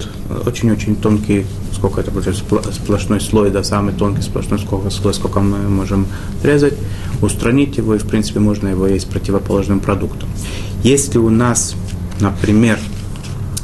очень-очень 0.45 0.95
тонкий, 0.95 1.45
сколько 1.73 2.01
это 2.01 2.11
будет, 2.11 2.35
сплошной 2.35 3.21
слой, 3.21 3.51
да, 3.51 3.63
самый 3.63 3.93
тонкий 3.93 4.21
сплошной 4.21 4.59
сколько, 4.59 4.89
слой, 4.89 5.13
сколько 5.13 5.39
мы 5.41 5.57
можем 5.69 6.07
отрезать, 6.39 6.73
устранить 7.21 7.77
его, 7.77 7.95
и 7.95 7.97
в 7.97 8.07
принципе 8.07 8.39
можно 8.39 8.69
его 8.69 8.87
есть 8.87 9.09
противоположным 9.09 9.79
продуктом. 9.79 10.29
Если 10.81 11.19
у 11.19 11.29
нас, 11.29 11.75
например, 12.19 12.79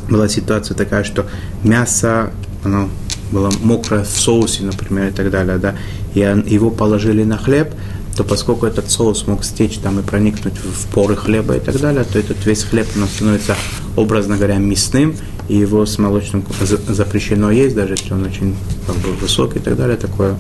была 0.10 0.28
ситуация 0.28 0.76
такая, 0.76 1.04
что 1.04 1.26
мясо, 1.64 2.32
оно 2.64 2.90
было 3.32 3.52
мокрое 3.62 4.04
в 4.04 4.10
соусе, 4.10 4.64
например, 4.64 5.10
и 5.10 5.12
так 5.12 5.30
далее, 5.32 5.58
да, 5.58 5.76
и 6.14 6.20
его 6.20 6.70
положили 6.70 7.24
на 7.24 7.38
хлеб, 7.38 7.74
то 8.16 8.24
поскольку 8.24 8.66
этот 8.66 8.90
соус 8.90 9.28
мог 9.28 9.44
стечь 9.44 9.78
там 9.78 10.00
и 10.00 10.04
проникнуть 10.04 10.56
в 10.58 10.88
поры 10.94 11.16
хлеба 11.16 11.58
и 11.58 11.60
так 11.60 11.80
далее, 11.80 12.06
то 12.06 12.18
этот 12.18 12.46
весь 12.46 12.64
хлеб 12.64 12.88
он 12.96 13.08
становится, 13.08 13.56
образно 13.96 14.38
говоря, 14.38 14.58
мясным, 14.58 15.16
и 15.50 15.58
его 15.58 15.86
с 15.86 15.98
молочным 16.00 16.44
запрещено 16.88 17.52
есть, 17.52 17.76
даже 17.76 17.94
если 17.94 18.14
он 18.14 18.24
очень 18.24 18.56
как 18.88 18.96
бы, 18.98 19.12
высокий 19.14 19.60
и 19.60 19.62
так 19.62 19.76
далее, 19.76 19.98
такое 19.98 20.36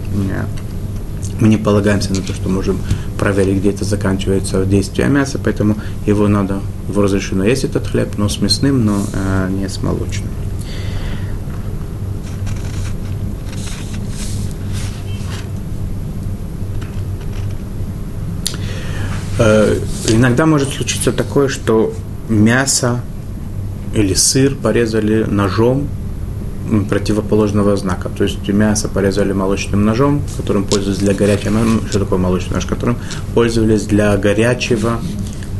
мы 1.39 1.47
не 1.49 1.57
полагаемся 1.57 2.13
на 2.13 2.21
то, 2.21 2.33
что 2.33 2.49
можем 2.49 2.79
проверить, 3.19 3.57
где 3.57 3.71
это 3.71 3.83
заканчивается 3.83 4.65
действие 4.65 5.09
мяса, 5.09 5.39
поэтому 5.43 5.75
его 6.05 6.27
надо, 6.27 6.61
его 6.87 7.01
разрешено 7.01 7.43
есть 7.43 7.63
этот 7.63 7.87
хлеб, 7.87 8.17
но 8.17 8.29
с 8.29 8.39
мясным, 8.39 8.85
но 8.85 9.01
э, 9.13 9.49
не 9.51 9.67
с 9.67 9.81
молочным. 9.81 10.29
Э, 19.37 19.77
иногда 20.09 20.45
может 20.45 20.69
случиться 20.69 21.11
такое, 21.11 21.49
что 21.49 21.93
мясо 22.29 23.01
или 23.93 24.13
сыр 24.13 24.55
порезали 24.55 25.23
ножом 25.23 25.87
противоположного 26.89 27.75
знака. 27.77 28.09
То 28.09 28.23
есть 28.23 28.47
мясо 28.47 28.87
порезали 28.87 29.33
молочным 29.33 29.85
ножом, 29.85 30.21
которым 30.37 30.63
пользовались 30.63 30.99
для 30.99 31.13
горячего, 31.13 31.59
что 31.89 31.99
такое 31.99 32.17
молочный 32.17 32.55
нож, 32.55 32.65
которым 32.65 32.97
пользовались 33.33 33.83
для 33.83 34.15
горячего 34.17 34.99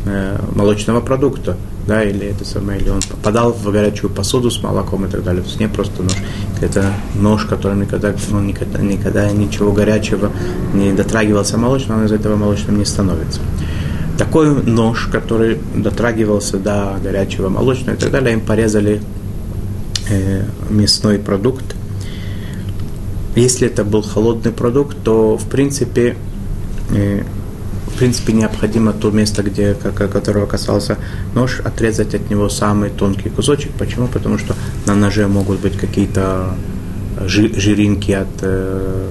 э, 0.06 0.40
молочного 0.56 1.02
продукта, 1.02 1.58
да, 1.88 2.04
или 2.04 2.28
это 2.28 2.46
самое, 2.46 2.80
или 2.80 2.90
он 2.90 3.02
попадал 3.02 3.54
в 3.54 3.72
горячую 3.72 4.10
посуду 4.10 4.50
с 4.50 4.62
молоком 4.62 5.06
и 5.06 5.10
так 5.10 5.24
далее. 5.24 5.42
То 5.42 5.50
есть 5.50 5.60
не 5.60 5.68
просто 5.68 6.04
нож, 6.04 6.16
это 6.62 6.94
нож, 7.16 7.46
которым 7.46 7.82
никогда, 7.82 8.14
ну, 8.30 8.42
никогда, 8.42 8.80
никогда 8.80 9.30
ничего 9.32 9.72
горячего 9.72 10.32
не 10.74 10.94
дотрагивался 10.94 11.58
молочного, 11.58 12.00
он 12.00 12.06
из 12.06 12.12
этого 12.12 12.36
молочным 12.36 12.78
не 12.78 12.86
становится 12.86 13.42
такой 14.18 14.64
нож, 14.64 15.08
который 15.12 15.60
дотрагивался 15.76 16.58
до 16.58 16.98
горячего 17.04 17.50
молочного 17.50 17.96
и 17.96 18.00
так 18.00 18.12
далее, 18.12 18.34
им 18.34 18.42
порезали 18.42 19.02
э, 20.10 20.44
мясной 20.70 21.20
продукт. 21.20 21.76
Если 23.36 23.68
это 23.68 23.84
был 23.84 24.02
холодный 24.02 24.52
продукт, 24.52 24.98
то 25.04 25.38
в 25.38 25.48
принципе, 25.50 26.16
э, 26.92 27.24
в 27.96 27.98
принципе 27.98 28.34
необходимо 28.34 28.92
то 28.92 29.10
место, 29.10 29.42
где, 29.42 29.74
которого 29.74 30.46
касался 30.46 30.98
нож, 31.34 31.62
отрезать 31.62 32.14
от 32.14 32.30
него 32.30 32.50
самый 32.50 32.90
тонкий 32.90 33.30
кусочек. 33.30 33.72
Почему? 33.80 34.08
Потому 34.08 34.38
что 34.38 34.54
на 34.86 34.96
ноже 34.96 35.30
могут 35.30 35.62
быть 35.62 35.78
какие-то 35.78 36.56
жиринки 37.26 38.12
от 38.12 38.28
э, 38.42 39.10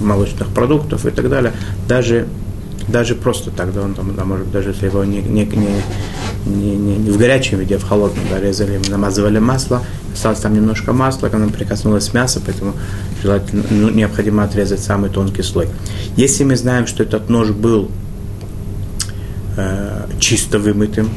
молочных 0.00 0.48
продуктов 0.48 1.04
и 1.04 1.10
так 1.10 1.28
далее. 1.28 1.52
Даже 1.86 2.26
даже 2.88 3.14
просто 3.14 3.50
так, 3.50 3.74
да, 3.74 3.82
он 3.82 3.92
там, 3.92 4.14
да, 4.16 4.24
может, 4.24 4.50
даже 4.50 4.70
если 4.70 4.86
его 4.86 5.04
не, 5.04 5.20
не, 5.20 5.44
не, 5.44 5.82
не, 6.48 6.76
не, 6.76 6.96
не 6.96 7.10
в 7.10 7.18
горячем 7.18 7.58
виде, 7.58 7.76
а 7.76 7.78
в 7.78 7.84
холодном, 7.84 8.24
да, 8.30 8.40
резали, 8.40 8.80
намазывали 8.88 9.38
масло, 9.38 9.82
осталось 10.12 10.40
там 10.40 10.54
немножко 10.54 10.92
масла, 10.92 11.28
когда 11.28 11.46
прикоснулось 11.48 12.12
мясо, 12.12 12.40
поэтому 12.44 12.74
желательно, 13.22 13.64
ну, 13.70 13.90
необходимо 13.90 14.44
отрезать 14.44 14.80
самый 14.80 15.10
тонкий 15.10 15.42
слой. 15.42 15.68
Если 16.16 16.44
мы 16.44 16.56
знаем, 16.56 16.86
что 16.86 17.02
этот 17.02 17.28
нож 17.28 17.50
был 17.50 17.90
э, 19.56 20.06
чисто 20.18 20.58
вымытым, 20.58 21.10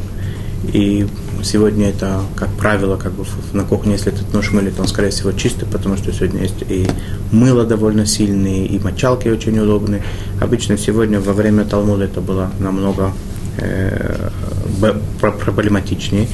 и 0.73 1.07
сегодня 1.43 1.89
это, 1.89 2.21
как 2.35 2.49
правило, 2.49 2.97
как 2.97 3.13
бы 3.13 3.25
на 3.53 3.63
кухне, 3.63 3.93
если 3.93 4.13
этот 4.13 4.31
нож 4.33 4.51
мыли, 4.51 4.69
то 4.69 4.81
он, 4.81 4.87
скорее 4.87 5.09
всего, 5.09 5.31
чистый, 5.31 5.65
потому 5.65 5.97
что 5.97 6.11
сегодня 6.13 6.41
есть 6.43 6.63
и 6.69 6.87
мыло 7.31 7.65
довольно 7.65 8.05
сильные, 8.05 8.67
и 8.67 8.79
мочалки 8.79 9.27
очень 9.27 9.57
удобные. 9.57 10.03
Обычно 10.39 10.77
сегодня 10.77 11.19
во 11.19 11.33
время 11.33 11.65
Талмуда 11.65 12.05
это 12.05 12.21
было 12.21 12.51
намного 12.59 13.11
э, 13.57 14.29
проблематичнее. 15.19 16.27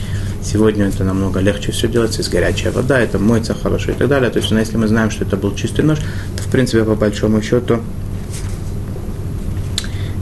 Сегодня 0.43 0.85
это 0.85 1.03
намного 1.03 1.39
легче 1.39 1.71
все 1.71 1.87
делается, 1.87 2.19
есть 2.19 2.31
горячая 2.31 2.71
вода, 2.71 2.99
это 2.99 3.19
моется 3.19 3.53
хорошо 3.53 3.91
и 3.91 3.95
так 3.95 4.07
далее. 4.07 4.29
То 4.29 4.39
есть, 4.39 4.49
ну, 4.51 4.59
если 4.59 4.77
мы 4.77 4.87
знаем, 4.87 5.11
что 5.11 5.25
это 5.25 5.35
был 5.35 5.53
чистый 5.55 5.81
нож, 5.81 5.99
то, 5.99 6.43
в 6.43 6.47
принципе, 6.47 6.83
по 6.83 6.95
большому 6.95 7.41
счету, 7.41 7.79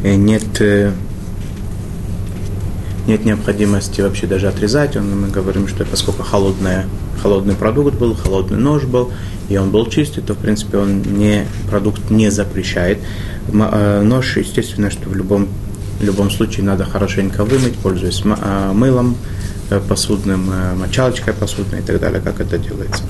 э, 0.04 0.16
нет 0.16 0.62
э, 0.62 0.92
нет 3.08 3.24
необходимости 3.24 4.02
вообще 4.02 4.26
даже 4.28 4.48
отрезать. 4.48 4.96
Он, 4.98 5.22
мы 5.22 5.28
говорим, 5.28 5.68
что 5.68 5.86
поскольку 5.86 6.24
холодная, 6.24 6.86
холодный 7.22 7.56
продукт 7.56 7.96
был, 7.96 8.16
холодный 8.16 8.58
нож 8.58 8.84
был, 8.84 9.12
и 9.48 9.58
он 9.58 9.70
был 9.70 9.86
чистый, 9.88 10.22
то, 10.22 10.34
в 10.34 10.38
принципе, 10.38 10.78
он 10.78 11.02
не, 11.02 11.46
продукт 11.70 12.10
не 12.10 12.32
запрещает. 12.32 13.00
Э, 13.54 14.02
нож, 14.02 14.38
естественно, 14.38 14.90
что 14.90 15.10
в 15.10 15.16
любом, 15.16 15.48
в 16.00 16.04
любом 16.04 16.30
случае 16.30 16.66
надо 16.66 16.86
хорошенько 16.86 17.44
вымыть, 17.44 17.76
пользуясь 17.76 18.22
э, 18.24 18.72
мылом 18.74 19.18
э, 19.70 19.80
посудным, 19.88 20.52
мочалочкой 20.80 21.34
посудной 21.34 21.80
и 21.80 21.84
так 21.84 22.00
далее, 22.00 22.22
как 22.22 22.40
это 22.40 22.58
делается. 22.58 23.04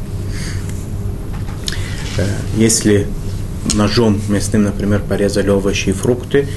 Если 2.55 3.07
ножом 3.73 4.21
мясным, 4.29 4.63
например, 4.63 5.01
порезали 5.01 5.49
овощи 5.49 5.89
и 5.89 5.91
фрукты, 5.91 6.47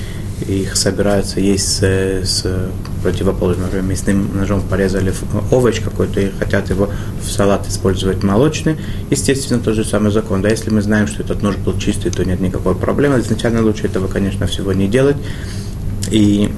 их 0.47 0.77
собираются 0.77 1.41
есть 1.41 1.69
с, 1.69 1.83
с 1.83 2.71
противоположным, 3.03 3.65
например, 3.65 3.85
мясным 3.87 4.37
ножом 4.37 4.63
порезали 4.63 5.13
овощ 5.51 5.81
какой-то 5.81 6.21
и 6.21 6.31
хотят 6.31 6.71
его 6.71 6.91
в 7.21 7.31
салат 7.31 7.67
использовать 7.69 8.23
молочный, 8.23 8.77
естественно, 9.11 9.61
тот 9.61 9.75
же 9.75 9.85
самый 9.85 10.13
закон. 10.13 10.43
Да, 10.43 10.49
если 10.49 10.71
мы 10.71 10.81
знаем, 10.83 11.07
что 11.07 11.23
этот 11.23 11.43
нож 11.43 11.57
был 11.57 11.77
чистый, 11.79 12.11
то 12.11 12.25
нет 12.25 12.41
никакой 12.41 12.75
проблемы. 12.75 13.19
Изначально 13.19 13.63
лучше 13.63 13.87
этого, 13.87 14.07
конечно, 14.07 14.47
всего 14.47 14.73
не 14.73 14.87
делать. 14.87 15.17
И 16.11 16.51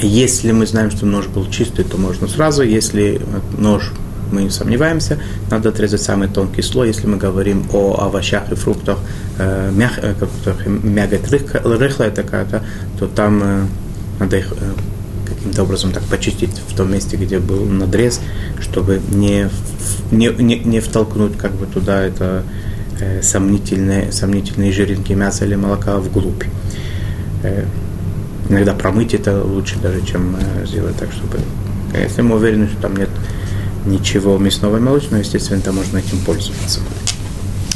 если 0.00 0.52
мы 0.52 0.66
знаем, 0.66 0.90
что 0.90 1.06
нож 1.06 1.26
был 1.26 1.48
чистый, 1.50 1.84
то 1.84 1.96
можно 1.96 2.28
сразу. 2.28 2.62
Если 2.62 3.20
нож 3.56 3.92
мы 4.32 4.50
сомневаемся, 4.50 5.18
надо 5.50 5.68
отрезать 5.68 6.02
самый 6.02 6.28
тонкий 6.28 6.62
слой. 6.62 6.88
Если 6.88 7.06
мы 7.06 7.16
говорим 7.16 7.64
о 7.72 7.94
овощах 8.00 8.50
и 8.50 8.54
фруктах, 8.54 8.98
э, 9.38 9.70
мяг, 9.72 9.92
э, 9.98 10.14
мягкая 10.66 11.62
рыхлая 11.62 12.10
такая, 12.10 12.44
то, 12.44 12.64
то 12.98 13.06
там 13.06 13.40
э, 13.42 13.66
надо 14.18 14.36
их 14.38 14.52
э, 14.52 14.72
каким-то 15.26 15.62
образом 15.62 15.92
так 15.92 16.02
почистить 16.04 16.50
в 16.68 16.76
том 16.76 16.92
месте, 16.92 17.16
где 17.16 17.38
был 17.38 17.64
надрез, 17.64 18.20
чтобы 18.60 19.00
не, 19.10 19.48
не, 20.10 20.28
не, 20.28 20.58
не 20.58 20.80
втолкнуть 20.80 21.36
как 21.38 21.52
бы 21.52 21.66
туда 21.66 22.02
это 22.02 22.42
э, 23.00 23.22
сомнительные, 23.22 24.12
сомнительные 24.12 24.72
жиринки 24.72 25.12
мяса 25.12 25.44
или 25.44 25.54
молока 25.54 25.98
вглубь. 25.98 26.44
Э, 28.48 28.52
иногда 28.52 28.74
промыть 28.74 29.14
это 29.14 29.42
лучше 29.42 29.78
даже, 29.78 30.04
чем 30.04 30.36
э, 30.36 30.66
сделать 30.66 30.96
так, 30.96 31.10
чтобы... 31.12 31.38
Если 31.96 32.22
мы 32.22 32.36
уверены, 32.36 32.68
что 32.68 32.82
там 32.82 32.96
нет 32.96 33.10
ничего 33.86 34.38
мясного 34.38 34.78
и 34.78 34.80
молочного, 34.80 35.20
естественно, 35.20 35.60
там 35.60 35.76
можно 35.76 35.98
этим 35.98 36.18
пользоваться. 36.20 36.80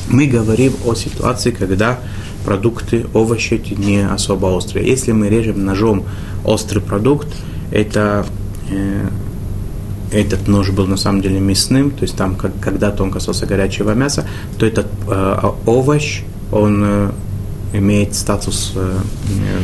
Мы 0.08 0.26
говорим 0.26 0.72
о 0.86 0.94
ситуации, 0.94 1.50
когда 1.50 1.98
продукты, 2.44 3.06
овощи 3.12 3.54
эти 3.54 3.74
не 3.74 4.08
особо 4.08 4.46
острые. 4.46 4.88
Если 4.88 5.12
мы 5.12 5.28
режем 5.28 5.64
ножом 5.64 6.04
острый 6.44 6.80
продукт, 6.80 7.28
это 7.70 8.26
э, 8.70 9.06
этот 10.10 10.48
нож 10.48 10.70
был 10.70 10.86
на 10.86 10.96
самом 10.96 11.20
деле 11.20 11.40
мясным, 11.40 11.90
то 11.90 12.02
есть 12.02 12.16
там, 12.16 12.36
как, 12.36 12.58
когда-то 12.60 13.02
он 13.02 13.10
касался 13.10 13.46
горячего 13.46 13.92
мяса, 13.92 14.26
то 14.58 14.66
этот 14.66 14.86
э, 15.06 15.50
овощ, 15.66 16.22
он 16.50 16.82
э, 16.84 17.10
имеет 17.74 18.14
статус 18.14 18.72
э, 18.74 18.98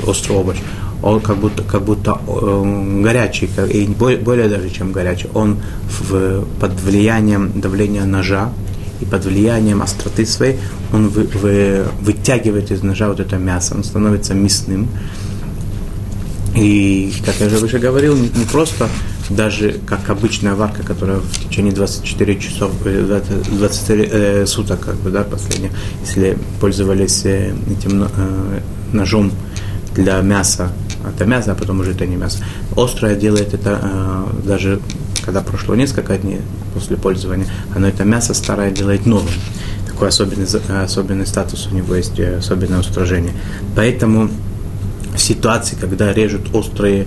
острый 0.06 0.36
овощ. 0.36 0.58
Он 1.02 1.20
как 1.20 1.36
будто, 1.36 1.62
как 1.62 1.82
будто 1.82 2.18
э, 2.26 3.00
горячий, 3.02 3.48
и 3.70 3.86
более, 3.86 4.18
более 4.18 4.48
даже, 4.48 4.70
чем 4.70 4.92
горячий. 4.92 5.28
Он 5.34 5.58
в, 6.00 6.44
под 6.60 6.80
влиянием 6.80 7.60
давления 7.60 8.04
ножа 8.04 8.52
и 9.00 9.04
под 9.04 9.24
влиянием 9.24 9.82
остроты 9.82 10.24
своей, 10.26 10.56
он 10.92 11.08
вы, 11.08 11.24
вы, 11.24 11.84
вытягивает 12.00 12.70
из 12.70 12.82
ножа 12.82 13.08
вот 13.08 13.20
это 13.20 13.36
мясо, 13.36 13.74
он 13.74 13.84
становится 13.84 14.34
мясным. 14.34 14.88
И, 16.56 17.12
как 17.26 17.34
я 17.40 17.46
уже 17.46 17.58
выше 17.58 17.78
говорил, 17.78 18.16
не, 18.16 18.28
не 18.28 18.44
просто 18.44 18.88
даже 19.28 19.80
как 19.86 20.08
обычная 20.10 20.54
варка, 20.54 20.82
которая 20.82 21.18
в 21.18 21.48
течение 21.48 21.72
24 21.72 22.38
часов, 22.38 22.70
24 22.82 24.04
э, 24.04 24.08
э, 24.42 24.46
суток, 24.46 24.80
как 24.80 24.96
бы, 24.96 25.10
да, 25.10 25.24
последних, 25.24 25.70
если 26.02 26.38
пользовались 26.60 27.24
э, 27.24 27.54
этим 27.70 28.04
э, 28.04 28.60
ножом 28.92 29.32
для 29.94 30.20
мяса, 30.20 30.72
это 31.10 31.24
мясо, 31.24 31.52
а 31.52 31.54
потом 31.54 31.80
уже 31.80 31.92
это 31.92 32.06
не 32.06 32.16
мясо. 32.16 32.38
Острое 32.76 33.16
делает 33.16 33.54
это 33.54 33.80
э, 33.82 34.46
даже 34.46 34.80
когда 35.24 35.40
прошло 35.40 35.74
несколько 35.74 36.18
дней 36.18 36.40
после 36.74 36.96
пользования, 36.96 37.46
оно 37.74 37.88
это 37.88 38.04
мясо 38.04 38.34
старое 38.34 38.70
делает 38.70 39.06
новым. 39.06 39.32
Такой 39.86 40.08
особенный, 40.08 40.46
особенный 40.82 41.26
статус 41.26 41.68
у 41.70 41.74
него 41.74 41.94
есть, 41.94 42.18
э, 42.18 42.38
особенное 42.38 42.80
устражение. 42.80 43.32
Поэтому 43.74 44.28
в 45.14 45.18
ситуации, 45.18 45.76
когда 45.80 46.12
режут 46.12 46.54
острые 46.54 47.06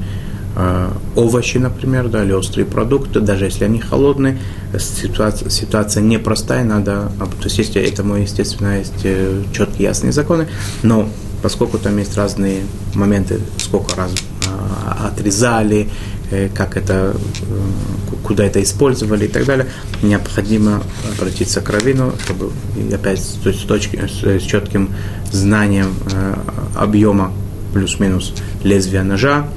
э, 0.56 0.90
овощи, 1.16 1.58
например, 1.58 2.08
да, 2.08 2.24
или 2.24 2.32
острые 2.32 2.66
продукты, 2.66 3.20
даже 3.20 3.46
если 3.46 3.66
они 3.66 3.80
холодные, 3.80 4.40
ситуация, 4.80 5.50
ситуация 5.50 6.02
непростая, 6.02 6.64
надо, 6.64 7.12
то 7.20 7.48
есть, 7.48 7.76
этому, 7.76 8.16
естественно, 8.16 8.80
есть 8.80 9.06
четкие 9.54 9.90
ясные 9.90 10.12
законы, 10.12 10.48
но 10.82 11.10
поскольку 11.48 11.78
там 11.78 11.98
есть 11.98 12.18
разные 12.18 12.64
моменты, 12.94 13.40
сколько 13.58 13.96
раз 13.96 14.12
э, 14.12 15.08
отрезали, 15.08 15.88
э, 16.30 16.50
как 16.54 16.76
это, 16.76 17.16
э, 17.16 18.18
куда 18.22 18.44
это 18.44 18.62
использовали 18.62 19.28
и 19.28 19.28
так 19.30 19.46
далее, 19.46 19.66
необходимо 20.04 20.84
обратиться 21.10 21.62
к 21.62 21.70
равину, 21.70 22.12
чтобы 22.22 22.52
опять 22.94 23.22
с, 23.22 23.64
точки, 23.66 23.96
с, 23.96 24.44
четким 24.44 24.90
знанием 25.32 25.94
э, 26.12 26.36
объема 26.76 27.32
плюс-минус 27.74 28.34
лезвия 28.66 29.04
ножа, 29.04 29.48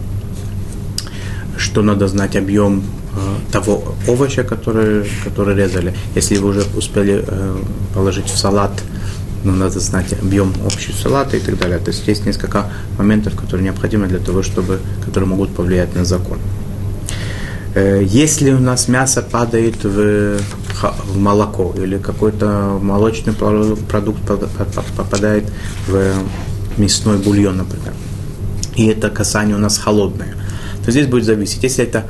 что 1.56 1.82
надо 1.82 2.06
знать 2.06 2.36
объем 2.36 2.84
того 3.50 3.96
овоща, 4.06 4.44
который, 4.44 5.10
который 5.24 5.56
резали. 5.56 5.92
Если 6.14 6.36
вы 6.36 6.50
уже 6.50 6.62
успели 6.76 7.24
положить 7.92 8.26
в 8.26 8.38
салат, 8.38 8.70
ну, 9.44 9.54
надо 9.54 9.80
знать 9.80 10.12
объем 10.12 10.52
общего 10.64 10.94
салата 10.94 11.36
и 11.36 11.40
так 11.40 11.58
далее. 11.58 11.78
То 11.78 11.90
есть 11.90 12.06
есть 12.06 12.26
несколько 12.26 12.70
моментов, 12.98 13.34
которые 13.36 13.64
необходимы 13.64 14.06
для 14.06 14.18
того, 14.18 14.42
чтобы, 14.42 14.80
которые 15.04 15.28
могут 15.28 15.54
повлиять 15.54 15.94
на 15.94 16.04
закон. 16.04 16.38
Э, 17.74 18.02
если 18.04 18.52
у 18.52 18.58
нас 18.58 18.88
мясо 18.88 19.22
падает 19.22 19.84
в, 19.84 20.38
в 20.38 21.16
молоко 21.16 21.74
или 21.76 21.98
какой-то 21.98 22.78
молочный 22.80 23.32
продукт 23.32 24.20
попадает 24.96 25.44
в 25.86 26.12
мясной 26.76 27.18
бульон, 27.18 27.58
например, 27.58 27.94
и 28.74 28.86
это 28.86 29.10
касание 29.10 29.56
у 29.56 29.58
нас 29.58 29.78
холодное, 29.78 30.34
то 30.84 30.90
здесь 30.90 31.06
будет 31.06 31.24
зависеть. 31.24 31.62
Если 31.62 31.84
это 31.84 32.04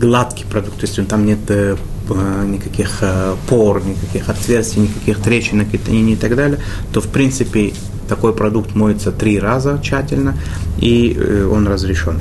гладкий 0.00 0.44
продукт, 0.44 0.80
то 0.80 0.86
есть 0.86 1.08
там 1.08 1.24
нет 1.24 1.38
э, 1.48 1.76
никаких 2.12 2.98
э, 3.02 3.34
пор, 3.48 3.82
никаких 3.84 4.28
отверстий, 4.28 4.82
никаких 4.82 5.18
трещинок 5.20 5.68
и, 5.72 6.12
и 6.12 6.16
так 6.16 6.36
далее, 6.36 6.58
то 6.92 7.00
в 7.00 7.08
принципе 7.08 7.72
такой 8.08 8.34
продукт 8.34 8.74
моется 8.74 9.12
три 9.12 9.38
раза 9.38 9.80
тщательно, 9.82 10.36
и 10.78 11.16
э, 11.16 11.48
он 11.50 11.66
разрешен. 11.66 12.20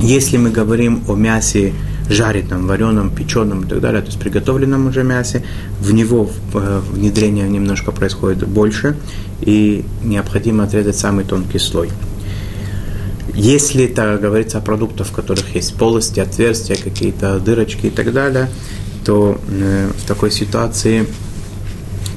Если 0.00 0.36
мы 0.36 0.50
говорим 0.50 1.02
о 1.08 1.14
мясе 1.14 1.72
жареном, 2.08 2.66
вареном, 2.66 3.10
печеном 3.10 3.64
и 3.64 3.66
так 3.66 3.80
далее, 3.80 4.00
то 4.00 4.06
есть 4.06 4.18
приготовленном 4.18 4.86
уже 4.86 5.02
мясе, 5.02 5.42
в 5.80 5.92
него 5.92 6.30
внедрение 6.52 7.48
немножко 7.48 7.92
происходит 7.92 8.46
больше, 8.46 8.96
и 9.42 9.84
необходимо 10.02 10.64
отрезать 10.64 10.96
самый 10.96 11.24
тонкий 11.24 11.58
слой. 11.58 11.90
Если 13.34 13.84
это 13.84 14.18
говорится 14.20 14.58
о 14.58 14.60
продуктах, 14.60 15.08
в 15.08 15.12
которых 15.12 15.54
есть 15.54 15.74
полости, 15.74 16.20
отверстия, 16.20 16.76
какие-то 16.76 17.38
дырочки 17.38 17.86
и 17.86 17.90
так 17.90 18.12
далее, 18.12 18.48
то 19.04 19.40
э, 19.48 19.90
в 19.96 20.06
такой 20.06 20.30
ситуации, 20.30 21.06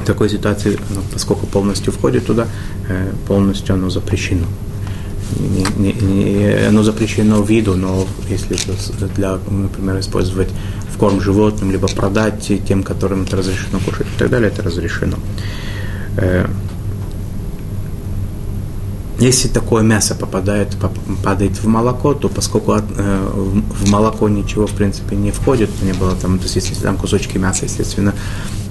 в 0.02 0.06
такой 0.06 0.30
ситуации, 0.30 0.80
ну, 0.90 1.02
поскольку 1.12 1.48
полностью 1.48 1.94
входит 1.94 2.26
туда, 2.26 2.48
э, 2.90 3.12
полностью 3.28 3.76
оно 3.76 3.90
запрещено. 3.90 4.48
Не, 5.40 5.66
не, 5.78 5.94
не, 5.94 6.68
оно 6.68 6.84
запрещено 6.84 7.42
виду, 7.42 7.76
но 7.76 8.06
если 8.30 8.58
для, 9.16 9.38
например, 9.50 10.00
использовать 10.00 10.50
в 10.94 10.98
корм 10.98 11.22
животным, 11.22 11.72
либо 11.72 11.88
продать 11.88 12.52
тем, 12.68 12.84
которым 12.84 13.24
это 13.24 13.38
разрешено 13.38 13.80
кушать 13.80 14.08
и 14.16 14.20
так 14.20 14.30
далее, 14.30 14.50
это 14.50 14.62
разрешено. 14.62 15.18
Э, 16.18 16.48
если 19.22 19.50
такое 19.50 19.84
мясо 19.84 20.16
попадает, 20.16 20.76
падает 21.24 21.52
в 21.52 21.68
молоко, 21.68 22.16
то 22.16 22.28
поскольку 22.28 22.72
от, 22.72 22.86
э, 22.98 23.30
в 23.34 23.90
молоко 23.90 24.28
ничего 24.28 24.66
в 24.66 24.72
принципе 24.72 25.16
не 25.16 25.32
входит, 25.32 25.70
не 25.84 25.94
было 25.94 26.16
там, 26.16 26.40
то 26.40 26.46
есть 26.46 26.56
если 26.56 26.74
там 26.74 26.98
кусочки 26.98 27.38
мяса, 27.38 27.66
естественно, 27.66 28.16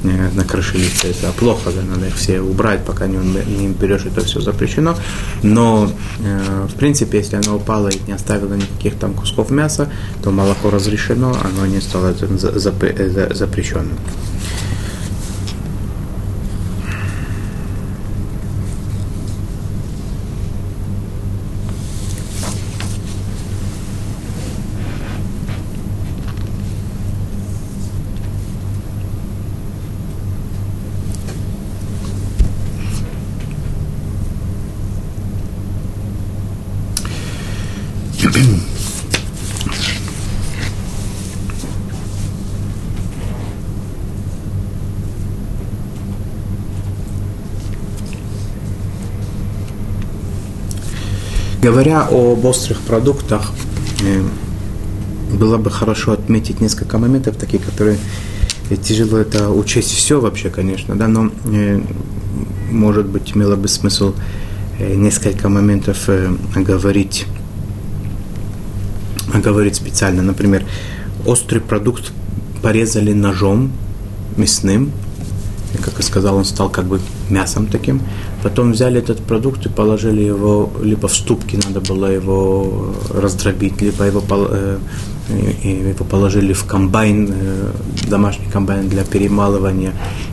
э, 0.03 0.31
накрошились, 0.35 1.05
это 1.05 1.31
плохо, 1.39 1.71
да, 1.71 1.83
надо 1.83 2.09
их 2.09 2.17
все 2.17 2.41
убрать, 2.41 2.85
пока 2.85 3.07
не, 3.07 3.17
не 3.17 3.69
берешь, 3.69 4.07
это 4.07 4.25
все 4.25 4.41
запрещено. 4.41 4.97
Но 5.45 5.89
э, 6.19 6.67
в 6.69 6.75
принципе, 6.75 7.19
если 7.19 7.37
оно 7.37 7.57
упало 7.57 7.89
и 7.89 7.99
не 8.09 8.13
оставило 8.13 8.55
никаких 8.55 8.97
там 8.97 9.15
кусков 9.15 9.51
мяса, 9.51 9.89
то 10.23 10.33
молоко 10.33 10.71
разрешено, 10.71 11.37
оно 11.45 11.67
не 11.67 11.81
стало 11.81 12.13
запрещенным. 12.13 13.99
Говоря 51.71 52.03
об 52.03 52.45
острых 52.47 52.81
продуктах, 52.81 53.53
э, 54.03 54.23
было 55.33 55.57
бы 55.57 55.71
хорошо 55.71 56.11
отметить 56.11 56.61
несколько 56.61 56.99
моментов, 56.99 57.37
такие, 57.37 57.63
которые 57.63 57.97
э, 58.71 58.77
тяжело 58.77 59.19
это 59.19 59.51
учесть 59.51 59.93
все 59.95 60.19
вообще, 60.19 60.51
конечно, 60.51 60.97
да, 60.97 61.07
но 61.07 61.31
э, 61.45 61.81
может 62.73 63.07
быть 63.07 63.37
имело 63.37 63.55
бы 63.55 63.69
смысл 63.69 64.15
несколько 64.81 65.49
моментов 65.49 66.09
оговорить, 66.57 67.27
оговорить 69.33 69.77
специально. 69.77 70.23
Например, 70.23 70.65
острый 71.25 71.61
продукт 71.61 72.11
порезали 72.63 73.13
ножом 73.13 73.71
мясным, 74.37 74.91
как 75.85 75.95
я 75.99 76.03
сказал, 76.03 76.35
он 76.35 76.45
стал 76.45 76.69
как 76.69 76.87
бы 76.87 77.01
мясом 77.29 77.69
таким. 77.69 78.03
Потом 78.43 78.73
взяли 78.73 78.99
этот 78.99 79.19
продукт 79.19 79.67
и 79.67 79.69
положили 79.69 80.23
его, 80.23 80.71
либо 80.83 81.09
в 81.09 81.15
ступки 81.15 81.57
надо 81.57 81.81
было 81.81 82.07
его 82.07 82.95
раздробить, 83.11 83.83
либо 83.83 84.05
его, 84.05 84.23
э, 84.31 84.79
его 85.63 86.05
положили 86.05 86.55
в 86.55 86.65
комбайн, 86.65 87.31
э, 87.31 87.71
домашний 88.09 88.47
комбайн 88.47 88.89
для 88.89 89.05
перемалывания, 89.05 89.93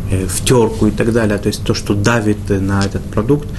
э, 0.09 0.25
в 0.25 0.45
терку 0.45 0.87
и 0.87 0.91
так 0.91 1.11
далее. 1.11 1.37
То 1.37 1.47
есть 1.47 1.63
то, 1.63 1.73
что 1.73 1.93
давит 1.93 2.49
на 2.49 2.85
этот 2.85 3.03
продукт, 3.03 3.49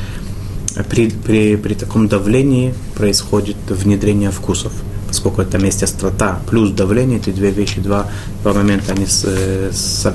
при, 0.88 1.10
при, 1.10 1.56
при 1.56 1.74
таком 1.74 2.08
давлении 2.08 2.72
происходит 2.94 3.56
внедрение 3.68 4.30
вкусов 4.30 4.72
поскольку 5.08 5.40
это 5.40 5.58
есть 5.58 5.82
острота 5.82 6.38
плюс 6.48 6.70
давление, 6.70 7.18
эти 7.18 7.30
две 7.30 7.50
вещи, 7.50 7.80
два, 7.80 8.06
два 8.42 8.52
момента, 8.52 8.92
они 8.92 9.06
с, 9.06 9.24
с, 9.24 10.12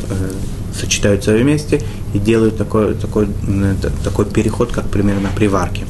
сочетаются 0.76 1.34
вместе 1.34 1.82
и 2.14 2.20
делают 2.20 2.58
такой, 2.58 2.96
такой, 2.96 3.28
такой 4.04 4.26
переход, 4.26 4.72
как 4.72 4.86
примерно 4.90 5.30
при 5.36 5.48
варке. 5.48 5.86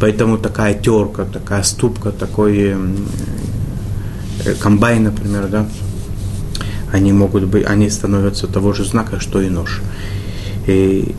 Поэтому 0.00 0.38
такая 0.38 0.74
терка, 0.74 1.24
такая 1.24 1.62
ступка, 1.62 2.10
такой 2.10 2.74
э, 4.44 4.54
комбайн, 4.60 5.04
например, 5.04 5.48
да, 5.48 5.66
они 6.92 7.12
могут 7.12 7.44
быть, 7.44 7.64
они 7.66 7.90
становятся 7.90 8.46
того 8.46 8.72
же 8.72 8.84
знака, 8.84 9.20
что 9.20 9.40
и 9.40 9.48
нож. 9.48 9.80
И 10.66 11.14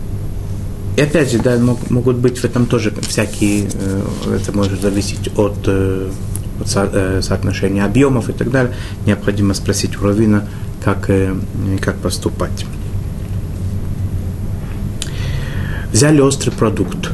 И 0.98 1.02
опять 1.02 1.32
же, 1.32 1.40
да, 1.40 1.58
мог, 1.58 1.90
могут 1.90 2.18
быть 2.18 2.38
в 2.38 2.46
этом 2.46 2.66
тоже 2.66 2.94
всякие, 3.02 3.68
э, 3.74 4.38
это 4.42 4.52
может 4.54 4.82
зависеть 4.82 5.30
от, 5.38 5.58
э, 5.68 6.10
от 6.62 6.68
со, 6.70 7.22
соотношения 7.22 7.84
объемов 7.86 8.30
и 8.30 8.34
так 8.34 8.50
далее. 8.52 8.74
Необходимо 9.06 9.54
спросить 9.54 9.98
у 10.00 10.06
Равина, 10.06 10.48
как, 10.84 11.10
как 11.82 11.96
поступать. 11.98 12.66
Взяли 15.96 16.20
острый 16.20 16.50
продукт, 16.52 17.10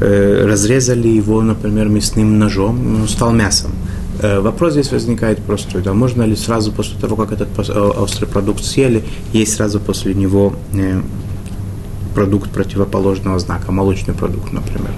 э, 0.00 0.46
разрезали 0.46 1.06
его, 1.06 1.42
например, 1.42 1.88
мясным 1.88 2.36
ножом, 2.36 3.02
он 3.02 3.08
стал 3.08 3.30
мясом. 3.30 3.70
Э, 4.20 4.40
вопрос 4.40 4.72
здесь 4.72 4.90
возникает 4.90 5.38
простой. 5.38 5.80
Да, 5.80 5.94
можно 5.94 6.24
ли 6.24 6.34
сразу 6.34 6.72
после 6.72 6.98
того, 6.98 7.14
как 7.14 7.30
этот 7.30 7.68
э, 7.68 7.72
острый 7.72 8.26
продукт 8.26 8.64
съели, 8.64 9.04
есть 9.32 9.54
сразу 9.54 9.78
после 9.78 10.12
него 10.12 10.54
продукт 12.16 12.50
противоположного 12.50 13.38
знака, 13.38 13.70
молочный 13.70 14.14
продукт, 14.14 14.52
например. 14.52 14.90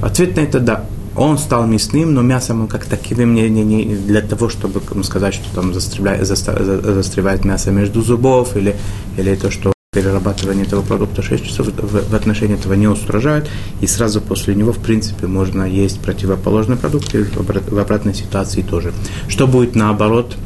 Ответ 0.00 0.34
на 0.36 0.40
это 0.40 0.60
да. 0.60 0.86
Он 1.14 1.36
стал 1.36 1.66
мясным, 1.66 2.14
но 2.14 2.22
мясом 2.22 2.62
он 2.62 2.68
как 2.68 2.86
таковым 2.86 3.34
не, 3.34 3.50
не, 3.50 3.64
не 3.64 3.96
для 3.96 4.22
того, 4.22 4.48
чтобы 4.48 4.80
сказать, 5.04 5.34
что 5.34 5.54
там 5.54 5.74
застревает, 5.74 6.26
застревает 6.26 7.44
мясо 7.44 7.70
между 7.70 8.00
зубов, 8.00 8.56
или, 8.56 8.74
или 9.18 9.34
то, 9.34 9.50
что 9.50 9.75
перерабатывание 9.96 10.66
этого 10.66 10.82
продукта 10.82 11.22
6 11.22 11.46
часов 11.46 11.68
в, 11.68 12.10
в 12.10 12.14
отношении 12.14 12.54
этого 12.54 12.74
не 12.74 12.86
устражают, 12.86 13.48
и 13.80 13.86
сразу 13.86 14.20
после 14.20 14.54
него, 14.54 14.72
в 14.72 14.78
принципе, 14.78 15.26
можно 15.26 15.62
есть 15.62 16.00
противоположный 16.00 16.76
продукт, 16.76 17.14
и 17.14 17.22
в 17.22 17.78
обратной 17.78 18.14
ситуации 18.14 18.60
тоже. 18.60 18.92
Что 19.26 19.46
будет 19.46 19.74
наоборот, 19.74 20.36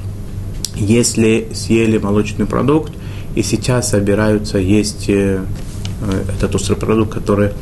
если 0.77 1.49
съели 1.53 1.99
молочный 1.99 2.47
продукт, 2.47 2.93
и 3.35 3.43
сейчас 3.43 3.91
собираются 3.91 4.59
есть 4.59 5.09
э, 5.09 5.41
Э, 6.01 6.25
этот 6.37 6.55
острый 6.55 6.77
продукт, 6.77 7.13
который, 7.13 7.53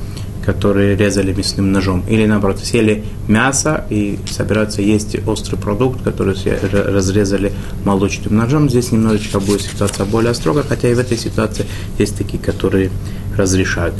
который 0.48 0.96
резали 0.96 1.34
мясным 1.34 1.72
ножом. 1.72 2.02
Или 2.08 2.24
наоборот, 2.24 2.58
съели 2.60 3.04
мясо 3.28 3.84
и 3.90 4.18
собираются 4.30 4.80
есть 4.80 5.14
острый 5.26 5.56
продукт, 5.56 6.02
который 6.02 6.34
разрезали 6.72 7.52
молочным 7.84 8.34
ножом. 8.34 8.70
Здесь 8.70 8.90
немножечко 8.90 9.40
будет 9.40 9.60
ситуация 9.60 10.06
более 10.06 10.32
строгая, 10.32 10.64
хотя 10.66 10.88
и 10.88 10.94
в 10.94 10.98
этой 11.00 11.18
ситуации 11.18 11.66
есть 11.98 12.16
такие, 12.16 12.42
которые 12.42 12.90
разрешают. 13.36 13.94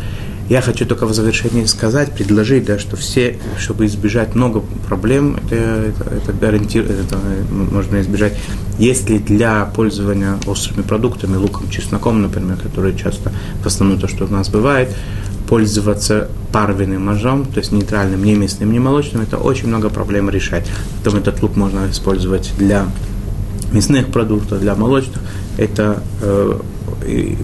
Я 0.49 0.63
хочу 0.63 0.87
только 0.87 1.05
в 1.05 1.13
завершении 1.13 1.67
сказать, 1.67 2.13
предложить, 2.13 2.65
да, 2.65 2.79
что 2.79 2.97
все, 2.97 3.39
чтобы 3.59 3.85
избежать 3.85 4.35
много 4.35 4.63
проблем, 4.87 5.37
это, 5.37 5.55
это, 5.55 6.15
это, 6.15 6.33
гарантир, 6.33 6.85
это 6.85 7.19
можно 7.51 8.01
избежать, 8.01 8.33
если 8.79 9.19
для 9.19 9.67
пользования 9.67 10.39
острыми 10.47 10.81
продуктами, 10.81 11.37
луком, 11.37 11.69
чесноком, 11.69 12.23
например, 12.23 12.57
которые 12.57 12.97
часто, 12.97 13.33
в 13.63 13.67
основном 13.67 14.01
то, 14.01 14.09
что 14.09 14.25
у 14.25 14.29
нас 14.29 14.49
бывает, 14.49 14.89
пользоваться 15.49 16.29
парвенным 16.53 17.05
ножом, 17.05 17.47
то 17.47 17.59
есть 17.59 17.73
нейтральным, 17.73 18.23
не 18.23 18.35
мясным, 18.35 18.73
не 18.73 18.79
молочным, 18.79 19.23
это 19.23 19.39
очень 19.39 19.69
много 19.69 19.89
проблем 19.89 20.29
решает. 20.31 20.67
Потом 20.99 21.21
этот 21.21 21.43
лук 21.43 21.57
можно 21.57 21.91
использовать 21.91 22.53
для 22.59 22.87
мясных 23.73 24.09
продуктов, 24.09 24.61
для 24.61 24.75
молочных. 24.75 25.21
Это 25.57 26.03
э, 26.23 26.59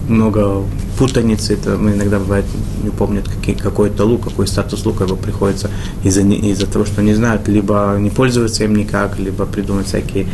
много 0.07 0.63
путаницы, 0.97 1.53
это 1.53 1.77
мы 1.77 1.93
иногда 1.93 2.19
бывает 2.19 2.45
не 2.83 2.89
помнят 2.89 3.27
какие, 3.27 3.55
какой-то 3.55 4.05
лук, 4.05 4.23
какой 4.23 4.47
статус 4.47 4.85
лука, 4.85 5.03
его 5.03 5.15
приходится 5.15 5.69
из-за 6.03 6.21
из 6.21 6.59
того, 6.59 6.85
что 6.85 7.01
не 7.01 7.13
знают, 7.13 7.47
либо 7.47 7.97
не 7.99 8.09
пользоваться 8.09 8.63
им 8.63 8.75
никак, 8.75 9.19
либо 9.19 9.45
придумать 9.45 9.87
всякие, 9.87 10.27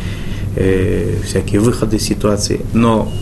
э, 0.56 1.16
всякие 1.24 1.60
выходы 1.60 1.96
из 1.96 2.02
ситуации. 2.02 2.60
Но 2.72 3.12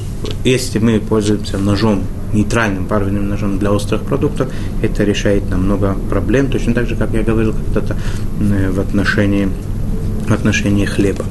если 0.45 0.79
мы 0.79 1.01
пользуемся 1.01 1.59
ножом, 1.59 2.03
нейтральным 2.33 2.87
парвенным 2.87 3.29
ножом 3.29 3.59
для 3.59 3.73
острых 3.73 4.03
продуктов, 4.03 4.53
это 4.83 5.05
решает 5.05 5.49
нам 5.51 5.65
много 5.65 5.97
проблем, 6.09 6.51
точно 6.51 6.75
так 6.75 6.87
же, 6.87 6.97
как 6.97 7.13
я 7.13 7.23
говорил 7.23 7.53
когда-то 7.53 7.97
э, 8.41 8.71
в 8.71 8.81
отношении, 8.81 9.49
в 10.29 10.33
отношении 10.33 10.85
хлеба. 10.85 11.25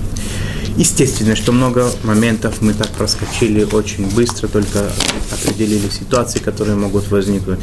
Естественно, 0.78 1.36
что 1.36 1.52
много 1.52 1.90
моментов 2.04 2.62
мы 2.62 2.74
так 2.74 2.88
проскочили 2.90 3.68
очень 3.72 4.10
быстро, 4.16 4.48
только 4.48 4.90
определили 5.32 5.90
ситуации, 5.90 6.40
которые 6.40 6.78
могут 6.78 7.10
возникнуть. 7.12 7.60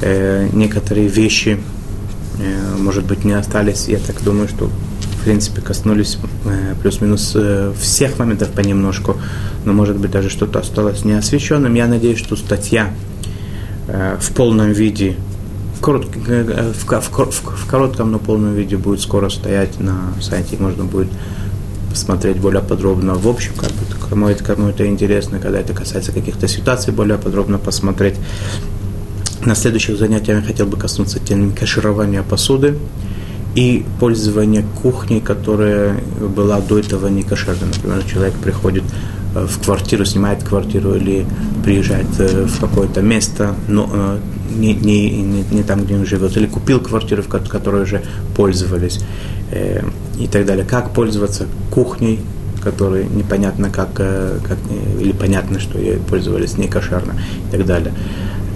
Э, 0.00 0.48
некоторые 0.52 1.08
вещи, 1.08 1.58
может 2.78 3.04
быть, 3.04 3.24
не 3.24 3.32
остались. 3.32 3.88
Я 3.88 3.98
так 3.98 4.22
думаю, 4.22 4.48
что 4.48 4.70
в 5.22 5.24
принципе 5.24 5.60
коснулись 5.60 6.18
э, 6.46 6.74
плюс-минус 6.82 7.32
э, 7.36 7.72
всех 7.80 8.18
моментов 8.18 8.50
понемножку, 8.50 9.16
но 9.64 9.72
может 9.72 9.96
быть 9.96 10.10
даже 10.10 10.28
что-то 10.28 10.58
осталось 10.58 11.04
неосвещенным. 11.04 11.74
Я 11.74 11.86
надеюсь, 11.86 12.18
что 12.18 12.34
статья 12.34 12.92
э, 13.86 14.16
в 14.20 14.34
полном 14.34 14.72
виде 14.72 15.14
э, 15.80 16.72
в 16.74 17.66
коротком, 17.68 18.10
но 18.10 18.18
полном 18.18 18.54
виде 18.54 18.76
будет 18.76 19.00
скоро 19.00 19.28
стоять 19.28 19.78
на 19.78 20.12
сайте, 20.20 20.56
можно 20.58 20.84
будет 20.84 21.08
посмотреть 21.92 22.38
более 22.38 22.62
подробно 22.62 23.14
в 23.14 23.28
общем, 23.28 23.52
как 23.54 23.70
бы, 23.70 24.08
кому 24.08 24.26
это, 24.26 24.42
кому 24.42 24.68
это 24.68 24.86
интересно, 24.86 25.38
когда 25.38 25.60
это 25.60 25.72
касается 25.72 26.10
каких-то 26.10 26.48
ситуаций, 26.48 26.92
более 26.92 27.18
подробно 27.18 27.58
посмотреть. 27.58 28.16
На 29.44 29.56
следующих 29.56 29.98
занятиях 29.98 30.40
я 30.40 30.46
хотел 30.46 30.66
бы 30.66 30.76
коснуться 30.76 31.18
темы 31.18 31.50
каширования 31.50 32.22
посуды 32.22 32.78
и 33.56 33.84
пользования 33.98 34.64
кухней, 34.82 35.20
которая 35.20 35.96
была 36.20 36.60
до 36.60 36.78
этого 36.78 37.08
не 37.08 37.24
кошерной. 37.24 37.68
Например, 37.74 38.04
человек 38.04 38.34
приходит 38.34 38.84
э, 39.34 39.44
в 39.44 39.64
квартиру, 39.64 40.04
снимает 40.04 40.44
квартиру 40.44 40.94
или 40.94 41.26
приезжает 41.64 42.06
э, 42.18 42.46
в 42.46 42.60
какое-то 42.60 43.02
место, 43.02 43.56
но 43.66 43.90
э, 43.92 44.18
не, 44.56 44.74
не, 44.74 45.10
не, 45.10 45.44
не 45.50 45.62
там, 45.64 45.84
где 45.84 45.96
он 45.96 46.06
живет, 46.06 46.36
или 46.36 46.46
купил 46.46 46.78
квартиру, 46.78 47.22
в 47.22 47.28
которой 47.28 47.82
уже 47.82 48.02
пользовались 48.36 49.00
и 50.18 50.26
так 50.28 50.46
далее. 50.46 50.64
Как 50.64 50.94
пользоваться 50.94 51.46
кухней, 51.70 52.20
которой 52.62 53.06
непонятно 53.06 53.70
как, 53.70 53.94
как 53.94 54.58
или 55.00 55.12
понятно, 55.12 55.58
что 55.58 55.78
ей 55.78 55.96
пользовались 55.98 56.56
не 56.56 56.68
кошерно 56.68 57.14
и 57.48 57.50
так 57.50 57.66
далее. 57.66 57.92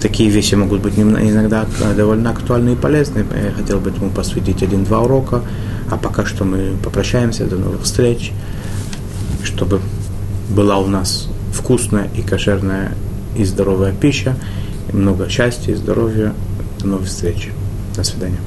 Такие 0.01 0.29
вещи 0.29 0.55
могут 0.55 0.81
быть 0.81 0.97
иногда 0.97 1.65
довольно 1.95 2.29
актуальны 2.29 2.73
и 2.73 2.75
полезны. 2.75 3.25
Я 3.43 3.51
хотел 3.51 3.79
бы 3.79 3.89
этому 3.89 4.11
посвятить 4.11 4.61
один-два 4.61 5.01
урока. 5.01 5.41
А 5.89 5.97
пока 5.97 6.25
что 6.25 6.43
мы 6.43 6.75
попрощаемся. 6.83 7.45
До 7.45 7.55
новых 7.55 7.83
встреч. 7.83 8.31
Чтобы 9.43 9.81
была 10.49 10.77
у 10.77 10.87
нас 10.87 11.29
вкусная 11.51 12.09
и 12.15 12.21
кошерная 12.21 12.93
и 13.35 13.43
здоровая 13.43 13.93
пища. 13.93 14.35
И 14.91 14.95
много 14.95 15.29
счастья 15.29 15.71
и 15.71 15.75
здоровья. 15.75 16.33
До 16.79 16.87
новых 16.87 17.07
встреч. 17.07 17.49
До 17.95 18.03
свидания. 18.03 18.39